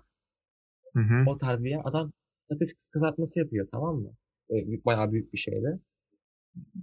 Hı 0.93 0.99
hı. 0.99 1.29
O 1.29 1.37
tarz 1.37 1.63
bir 1.63 1.69
yer. 1.69 1.81
Adam 1.83 2.11
patates 2.49 2.73
kızartması 2.91 3.39
yapıyor 3.39 3.67
tamam 3.71 3.95
mı? 3.95 4.13
Böyle 4.49 4.67
büyük- 4.67 4.85
bayağı 4.85 5.11
büyük 5.11 5.33
bir 5.33 5.37
şeyde. 5.37 5.79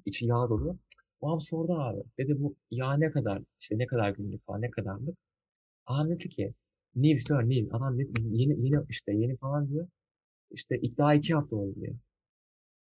İçi 0.07 0.27
yağ 0.27 0.49
dolu. 0.49 0.79
Babam 1.23 1.41
sordu 1.41 1.73
abi. 1.73 2.03
Dedi 2.19 2.35
bu 2.43 2.57
yağ 2.71 2.95
ne 2.97 3.11
kadar? 3.11 3.43
İşte 3.61 3.79
ne 3.79 3.87
kadar 3.87 4.11
günlük 4.11 4.47
falan 4.47 4.63
ne 4.63 4.71
kadarlık? 4.71 5.19
Abi 5.87 6.11
dedi 6.11 6.29
ki 6.29 6.55
Nil 6.97 7.19
sir 7.19 7.35
Nil. 7.35 7.69
Adam 7.73 7.99
ne- 7.99 8.07
yeni 8.31 8.67
yeni 8.67 8.85
işte 8.89 9.13
yeni 9.13 9.37
falan 9.37 9.69
diyor. 9.69 9.89
İşte 10.51 10.81
daha 10.99 11.15
iki 11.15 11.35
hafta 11.35 11.57
oldu 11.57 11.81
diyor. 11.81 11.97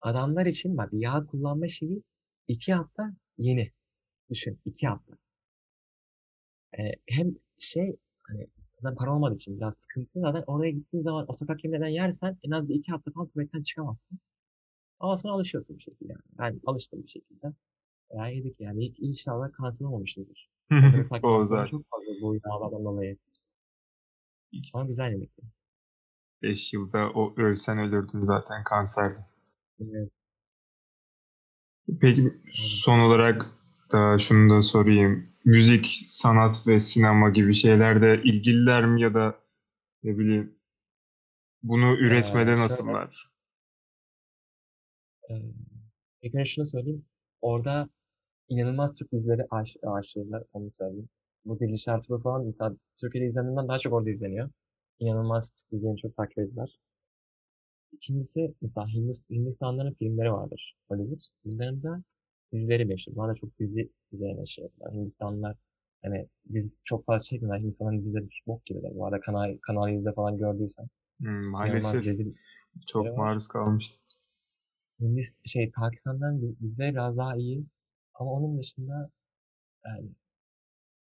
Adamlar 0.01 0.45
için 0.45 0.77
bak 0.77 0.89
yağ 0.93 1.25
kullanma 1.25 1.67
şeyi 1.67 2.03
iki 2.47 2.73
hafta 2.73 3.13
yeni. 3.37 3.71
Düşün 4.29 4.59
iki 4.65 4.87
hafta. 4.87 5.13
Ee, 6.79 6.91
hem 7.07 7.35
şey 7.59 7.95
hani 8.23 8.47
zaten 8.81 8.95
para 8.95 9.15
olmadığı 9.15 9.35
için 9.35 9.57
biraz 9.57 9.77
sıkıntı. 9.77 10.19
Zaten 10.19 10.43
oraya 10.47 10.71
gittiğin 10.71 11.03
zaman 11.03 11.25
o 11.27 11.33
sokak 11.33 11.63
yemeğinden 11.63 11.87
yersen 11.87 12.37
en 12.43 12.51
az 12.51 12.69
bir 12.69 12.75
iki 12.75 12.91
hafta 12.91 13.11
falan 13.11 13.27
tuvaletten 13.27 13.63
çıkamazsın. 13.63 14.19
Ama 14.99 15.17
sonra 15.17 15.33
alışıyorsun 15.33 15.77
bir 15.77 15.83
şekilde 15.83 16.11
yani. 16.11 16.21
Ben 16.37 16.61
alıştım 16.65 17.03
bir 17.03 17.09
şekilde. 17.09 17.53
Yani 18.13 18.35
yedik 18.35 18.59
yani. 18.59 18.85
İlk, 18.85 18.99
inşallah 18.99 19.51
kanser 19.53 19.85
olmamışızdır. 19.85 20.49
O 21.23 21.43
zaten. 21.43 21.71
çok 21.71 21.85
fazla 21.89 22.21
bu 22.21 22.35
yağlardan 22.45 22.85
dolayı. 22.85 23.17
Ama 24.73 24.85
güzel 24.85 25.11
yemekti. 25.11 25.41
5 26.41 26.73
yılda 26.73 27.09
o 27.09 27.33
ölsen 27.37 27.77
ölürdün 27.77 28.25
zaten 28.25 28.63
kanserden. 28.63 29.25
Evet. 29.81 30.11
Peki 32.01 32.33
son 32.53 32.99
olarak 32.99 33.45
da 33.91 34.19
şunu 34.19 34.57
da 34.57 34.63
sorayım. 34.63 35.30
Müzik, 35.45 36.01
sanat 36.05 36.67
ve 36.67 36.79
sinema 36.79 37.29
gibi 37.29 37.53
şeylerde 37.55 38.21
ilgililer 38.23 38.85
mi 38.85 39.01
ya 39.01 39.13
da 39.13 39.39
ne 40.03 40.17
bileyim 40.17 40.55
bunu 41.63 41.97
üretmede 41.97 42.45
şöyle- 42.45 42.57
nasıllar? 42.57 43.31
Ee, 45.29 45.33
ilk 46.21 46.35
önce 46.35 46.45
şunu 46.45 46.65
söyleyeyim. 46.67 47.05
Orada 47.41 47.89
inanılmaz 48.49 48.95
Türk 48.95 49.11
dizileri 49.11 49.41
aş 49.51 49.77
aşığılar. 49.83 50.43
Onu 50.53 50.71
söyleyeyim. 50.71 51.09
Bu 51.45 51.59
Diriliş 51.59 51.87
Ertuğrul 51.87 52.21
falan 52.21 52.45
mesela 52.45 52.75
Türkiye'de 53.01 53.27
izlendiğinden 53.27 53.67
daha 53.67 53.79
çok 53.79 53.93
orada 53.93 54.09
izleniyor. 54.09 54.49
İnanılmaz 54.99 55.51
Türk 55.51 55.71
dizilerini 55.71 55.97
çok 56.01 56.15
takip 56.17 56.37
ediyorlar. 56.37 56.79
İkincisi 57.91 58.53
mesela 58.61 58.87
Hindist 58.87 59.29
Hindistanların 59.29 59.93
filmleri 59.93 60.31
vardır. 60.33 60.75
Hollywood. 60.87 61.21
Da 61.83 62.03
dizileri 62.53 62.85
meşhur. 62.85 63.15
Bana 63.15 63.31
da 63.31 63.35
çok 63.35 63.59
dizi 63.59 63.89
üzerine 64.11 64.45
şey 64.45 64.63
yapıyorlar. 64.63 64.99
Hindistanlılar 64.99 65.55
hani 66.03 66.27
dizi 66.53 66.75
çok 66.83 67.05
fazla 67.05 67.23
çekmiyorlar. 67.25 67.61
Hindistanların 67.61 68.01
dizileri 68.01 68.27
bok 68.47 68.65
gibiler. 68.65 68.95
Bu 68.95 69.05
arada 69.05 69.21
Kanal, 69.21 69.57
Kanal 69.61 69.89
7'de 69.89 70.13
falan 70.13 70.37
gördüysen. 70.37 70.87
Hmm, 71.19 71.45
maalesef 71.45 72.05
rezil 72.05 72.33
çok 72.87 73.05
var. 73.05 73.17
maruz 73.17 73.47
kalmıştım. 73.47 73.99
Hindist 74.99 75.35
şey 75.45 75.71
Pakistan'dan 75.71 76.41
diz- 76.41 76.59
dizileri 76.59 76.91
biraz 76.93 77.17
daha 77.17 77.35
iyi. 77.35 77.65
Ama 78.13 78.31
onun 78.31 78.59
dışında 78.59 79.09
yani 79.85 80.09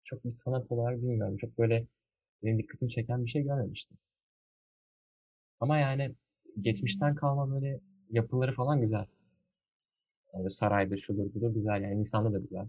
çok 0.05 0.25
bir 0.25 0.31
sanat 0.31 0.73
olarak 0.73 0.99
bilmiyorum. 0.99 1.37
Çok 1.37 1.59
böyle 1.59 1.87
benim 2.43 2.59
dikkatimi 2.59 2.91
çeken 2.91 3.25
bir 3.25 3.31
şey 3.31 3.43
görmemiştim. 3.43 3.99
Ama 5.61 5.79
yani 5.79 6.15
geçmişten 6.61 7.15
kalma 7.15 7.51
böyle 7.51 7.81
yapıları 8.11 8.55
falan 8.55 8.81
güzel. 8.81 9.07
Yani 10.35 10.51
saraydır, 10.51 10.99
şudur, 10.99 11.35
budur 11.35 11.55
güzel 11.55 11.83
yani. 11.83 11.95
İnsanlı 11.99 12.33
da 12.33 12.39
güzel. 12.39 12.69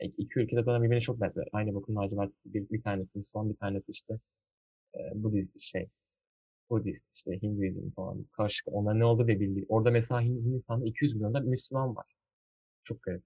E, 0.00 0.06
İki 0.06 0.38
ülkede 0.40 0.60
de 0.66 0.66
birbirine 0.66 1.00
çok 1.00 1.20
benzer. 1.20 1.48
Aynı 1.52 1.74
bakım 1.74 1.96
lacivert 1.96 2.32
bir, 2.44 2.70
bir 2.70 2.82
tanesi 2.82 3.18
Müslüman, 3.18 3.50
bir 3.50 3.56
tanesi 3.56 3.90
işte 3.92 4.14
e, 4.96 5.00
Budist 5.24 5.60
şey. 5.60 5.88
Budist 6.70 7.06
işte 7.14 7.42
Hinduizm 7.42 7.90
falan 7.96 8.24
karşı 8.24 8.62
onlar 8.72 8.98
ne 9.00 9.04
oldu 9.04 9.28
diye 9.28 9.40
bildi. 9.40 9.66
Orada 9.70 9.92
mesela 9.92 10.22
Hin- 10.22 10.44
Hindistan'da 10.44 10.86
200 10.86 11.14
milyonda 11.14 11.40
Müslüman 11.40 11.96
var. 11.96 12.06
Çok 12.84 13.02
garip. 13.04 13.24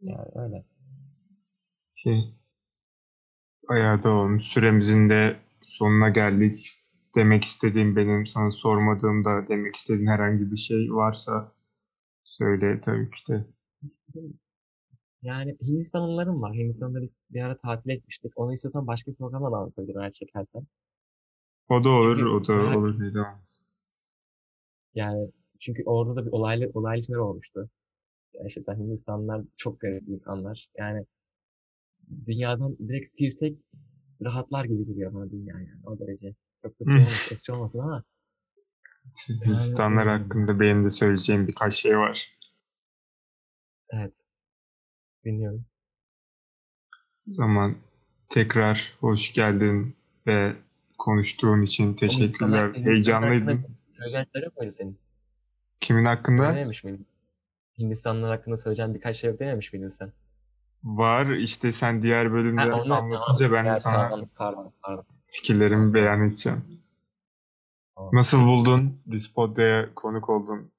Yani 0.00 0.28
öyle. 0.34 0.64
Şey, 1.94 2.34
bayağı 3.68 4.02
da 4.02 4.10
olmuş. 4.10 4.44
Süremizin 4.44 5.10
de 5.10 5.36
sonuna 5.62 6.08
geldik. 6.08 6.70
Demek 7.16 7.44
istediğim 7.44 7.96
benim 7.96 8.26
sana 8.26 8.50
sormadığımda 8.50 9.48
demek 9.48 9.76
istediğin 9.76 10.06
herhangi 10.06 10.52
bir 10.52 10.56
şey 10.56 10.92
varsa 10.94 11.52
söyle 12.24 12.82
tabii 12.82 13.10
ki 13.10 13.32
de. 13.32 13.46
Yani 15.22 15.56
Hindistanlılarım 15.62 16.42
var. 16.42 16.54
Hindistan'da 16.54 17.02
biz 17.02 17.14
bir 17.30 17.40
ara 17.42 17.56
tatile 17.58 17.94
gitmiştik. 17.94 18.32
Onu 18.36 18.52
istiyorsan 18.52 18.86
başka 18.86 19.10
bir 19.10 19.16
programda 19.16 19.52
da 19.52 19.56
anlatabilirim 19.56 20.00
eğer 20.00 20.12
çekersen. 20.12 20.66
O 21.68 21.84
da 21.84 21.88
olur, 21.88 22.18
Çünkü 22.18 22.26
o 22.26 22.46
da 22.46 22.52
merak- 22.52 22.78
olur. 22.78 23.00
Neden 23.00 23.18
olmasın? 23.18 23.66
Yani 24.94 25.30
çünkü 25.60 25.82
orada 25.86 26.16
da 26.16 26.26
bir 26.26 26.32
olaylı 26.32 26.70
olaylı 26.74 27.04
şeyler 27.04 27.20
olmuştu. 27.20 27.70
Gerçekten 28.34 28.76
Hindistanlılar 28.76 29.44
çok 29.58 29.80
garip 29.80 30.08
insanlar. 30.08 30.68
Yani 30.78 31.06
dünyadan 32.26 32.76
direkt 32.88 33.10
silsek 33.10 33.58
rahatlar 34.24 34.64
gibi 34.64 34.86
geliyor 34.86 35.14
bana 35.14 35.30
dünya 35.30 35.54
yani 35.60 35.80
o 35.86 35.98
derece. 35.98 36.34
Çok 36.78 36.88
da 36.88 37.42
şey 37.46 37.54
olmasın, 37.54 37.78
ama 37.78 38.04
Hindistanlar 39.28 40.06
Yani- 40.06 40.22
hakkında 40.22 40.60
benim 40.60 40.84
de 40.84 40.90
söyleyeceğim 40.90 41.48
birkaç 41.48 41.74
şey 41.74 41.98
var. 41.98 42.38
evet. 43.90 44.12
Dinliyorum. 45.24 45.64
O 47.28 47.32
zaman 47.32 47.76
tekrar 48.28 48.96
hoş 49.00 49.32
geldin 49.32 49.96
ve 50.26 50.56
konuştuğun 50.98 51.62
için 51.62 51.94
teşekkürler. 51.94 52.74
Hindistanlar 52.74 53.30
hakkında 53.34 53.68
Söyleyecekleri 53.98 54.44
yok 54.44 54.56
muydu 54.56 54.72
senin? 54.78 54.98
Kimin 55.80 56.04
hakkında? 56.04 56.42
Dememiş 56.48 56.84
miydin? 56.84 57.06
Hindistanlılar 57.78 58.36
hakkında 58.36 58.56
söyleyeceğin 58.56 58.94
birkaç 58.94 59.16
şey 59.16 59.30
yok 59.30 59.40
dememiş 59.40 59.72
miydin 59.72 59.88
sen? 59.88 60.12
Var. 60.84 61.26
İşte 61.26 61.72
sen 61.72 62.02
diğer 62.02 62.32
bölümde 62.32 62.60
Ha, 62.60 62.72
anlatınca 62.72 63.48
tamam. 63.48 63.64
ben 63.64 63.74
de 63.74 63.76
sana 63.76 64.08
Pardon, 64.08 64.28
pardon, 64.36 64.72
pardon. 64.82 65.06
Fikirlerimi 65.28 65.94
beyan 65.94 66.26
edeceğim. 66.26 66.64
Tamam. 67.96 68.10
Nasıl 68.14 68.46
buldun? 68.46 69.00
Dispod'ya 69.10 69.94
konuk 69.94 70.28
oldun 70.28 70.72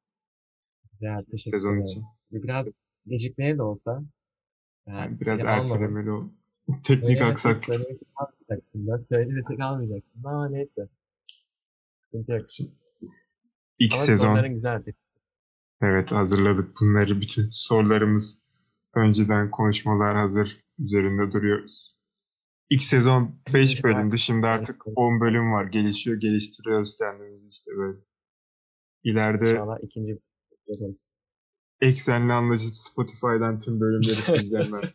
Güzel, 0.91 1.23
teşekkür 1.31 1.57
sezon 1.57 1.71
ederim. 1.73 1.85
için. 1.85 2.03
Biraz 2.31 2.67
gecikmeye 3.07 3.57
de 3.57 3.61
olsa 3.61 4.03
Yani 4.87 5.19
biraz 5.19 5.39
ertelemeli 5.39 6.11
oldu. 6.11 6.29
Teknik 6.83 7.21
aksaklık. 7.21 7.65
söylemesek. 7.65 8.07
Ben 8.75 8.97
söylemesek 8.97 9.59
almayacaksın. 9.59 10.23
Ama 10.23 10.49
neyse. 10.49 10.89
Sıkıntı 12.03 12.31
yok. 12.31 12.45
İlk 13.79 13.93
Ama 13.93 14.03
sezon. 14.03 14.53
güzeldi. 14.53 14.95
Evet 15.81 16.11
hazırladık 16.11 16.79
bunları. 16.81 17.21
Bütün 17.21 17.49
sorularımız 17.51 18.45
önceden 18.95 19.51
konuşmalar 19.51 20.15
hazır. 20.15 20.63
Üzerinde 20.79 21.31
duruyoruz. 21.33 21.95
İlk 22.69 22.83
sezon 22.83 23.35
5 23.53 23.71
İnşallah. 23.71 23.83
bölümdü. 23.95 24.17
Şimdi 24.17 24.47
artık 24.47 24.83
10 24.95 25.19
bölüm 25.21 25.53
var. 25.53 25.65
Gelişiyor, 25.65 26.17
geliştiriyoruz 26.19 26.97
kendimizi 26.97 27.47
işte 27.47 27.71
böyle. 27.77 27.97
İleride 29.03 29.51
İnşallah 29.51 29.77
ikinci. 29.83 30.19
Eksen'le 31.81 32.29
anlaşıp 32.29 32.77
Spotify'dan 32.77 33.59
tüm 33.61 33.79
bölümleri 33.79 34.15
sileceğim 34.15 34.71
ben. 34.73 34.89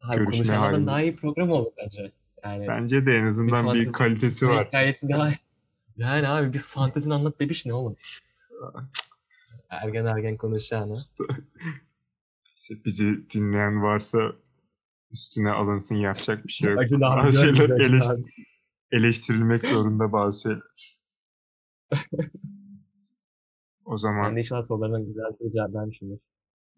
Hayır, 0.00 0.24
konuşanlardan 0.24 0.86
daha 0.86 1.02
iyi 1.02 1.16
program 1.16 1.50
olur 1.50 1.72
bence. 1.84 2.12
Yani 2.44 2.68
Bence 2.68 3.06
de 3.06 3.16
en 3.16 3.26
azından 3.26 3.74
bir 3.74 3.86
fantezi- 3.86 3.92
kalitesi 3.92 4.46
bir 4.46 4.50
var. 4.50 4.66
hikayesi 4.66 5.08
daha 5.08 5.32
Yani 5.96 6.28
abi 6.28 6.52
biz 6.52 6.68
fantezini 6.68 7.14
anlat 7.14 7.40
bebiş 7.40 7.66
ne 7.66 7.74
oğlum? 7.74 7.96
Ergen 9.70 10.04
ergen 10.04 10.36
konuşacağına. 10.36 11.04
Bizi 12.84 13.30
dinleyen 13.30 13.82
varsa 13.82 14.32
üstüne 15.10 15.50
alınsın 15.50 15.94
yapacak 15.94 16.46
bir 16.46 16.52
şey 16.52 16.70
yok. 16.70 16.82
Abi, 16.82 17.00
bazı 17.00 17.38
şeyler 17.40 17.54
bizi 17.54 17.74
Acun 17.74 17.84
eleş- 17.94 18.12
abi. 18.14 18.22
eleştirilmek 18.92 19.64
zorunda 19.64 20.12
bazı 20.12 20.40
şeyler. 20.42 20.62
O 23.84 23.98
zaman 23.98 24.36
de 24.36 24.40
inşallah 24.40 24.62
sorularına 24.62 25.00
güzel 25.00 25.24
bir 25.40 25.52
cevap 25.52 25.74
vermişimdir. 25.74 26.20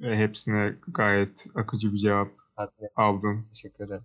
e, 0.03 0.17
hepsine 0.17 0.77
gayet 0.89 1.47
akıcı 1.55 1.93
bir 1.93 1.99
cevap 1.99 2.31
Tatlı. 2.57 2.89
aldın. 2.97 3.47
Teşekkür 3.51 3.85
ederim. 3.85 4.05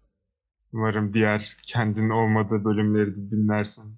Umarım 0.74 1.14
diğer 1.14 1.58
kendin 1.68 2.10
olmadığı 2.10 2.66
bölümleri 2.66 3.16
de 3.16 3.32
dinlersin. 3.32 3.96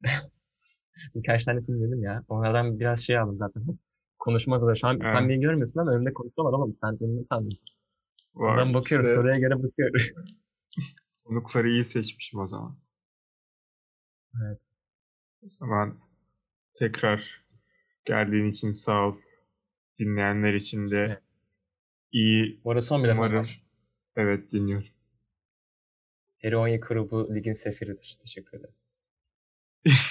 Birkaç 1.14 1.44
tanesini 1.44 1.76
dinledim 1.78 2.02
ya. 2.02 2.24
Onlardan 2.28 2.80
biraz 2.80 3.00
şey 3.00 3.18
aldım 3.18 3.36
zaten. 3.38 3.62
Konuşmaz 4.20 4.62
da 4.66 4.74
şu 4.74 4.88
an 4.88 5.02
sen 5.06 5.20
Evet. 5.20 5.30
beni 5.30 5.40
görmüyorsun 5.40 5.80
ama 5.80 5.92
önümde 5.92 6.12
konuşma 6.12 6.44
var 6.44 6.52
oğlum. 6.52 6.74
Sen 6.74 7.00
beni 7.00 7.24
sandın. 7.24 7.58
Var. 8.34 8.58
Ben 8.58 8.74
bakıyorum 8.74 9.04
İşte 9.04 9.16
soruya 9.16 9.38
göre 9.38 9.62
bakıyorum. 9.62 10.00
konukları 11.24 11.68
iyi 11.68 11.84
seçmişim 11.84 12.40
o 12.40 12.46
zaman. 12.46 12.78
Evet. 14.42 14.60
O 15.42 15.48
zaman 15.48 15.98
tekrar 16.74 17.44
geldiğin 18.04 18.50
için 18.50 18.70
sağ 18.70 19.08
ol. 19.08 19.16
Dinleyenler 19.98 20.54
için 20.54 20.90
de 20.90 20.96
Evet. 20.96 21.22
iyi 22.12 22.60
Bu 22.64 22.70
arada 22.70 22.82
son 22.82 23.04
bir 23.04 23.08
umarım. 23.08 23.36
var. 23.36 23.62
Evet 24.16 24.52
dinliyorum. 24.52 24.88
Eronya 26.42 26.76
grubu 26.76 27.34
ligin 27.34 27.52
sefiridir. 27.52 28.18
Teşekkür 28.22 28.58
ederim. 28.58 28.74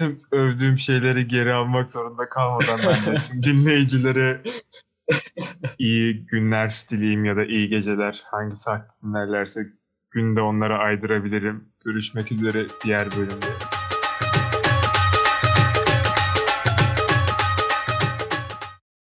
Tüm 0.00 0.20
övdüğüm 0.32 0.78
şeyleri 0.78 1.28
geri 1.28 1.52
almak 1.52 1.90
zorunda 1.90 2.28
kalmadan 2.28 2.80
ben 2.86 3.14
de 3.14 3.22
tüm 3.22 3.42
dinleyicilere 3.42 4.42
iyi 5.78 6.26
günler 6.26 6.84
dileyim 6.90 7.24
ya 7.24 7.36
da 7.36 7.44
iyi 7.44 7.68
geceler. 7.68 8.22
Hangi 8.30 8.56
saatte 8.56 8.92
dinlerlerse 9.02 9.60
günde 10.10 10.40
onlara 10.40 10.78
aydırabilirim. 10.78 11.68
Görüşmek 11.84 12.32
üzere 12.32 12.66
diğer 12.84 13.10
bölümde. 13.16 13.69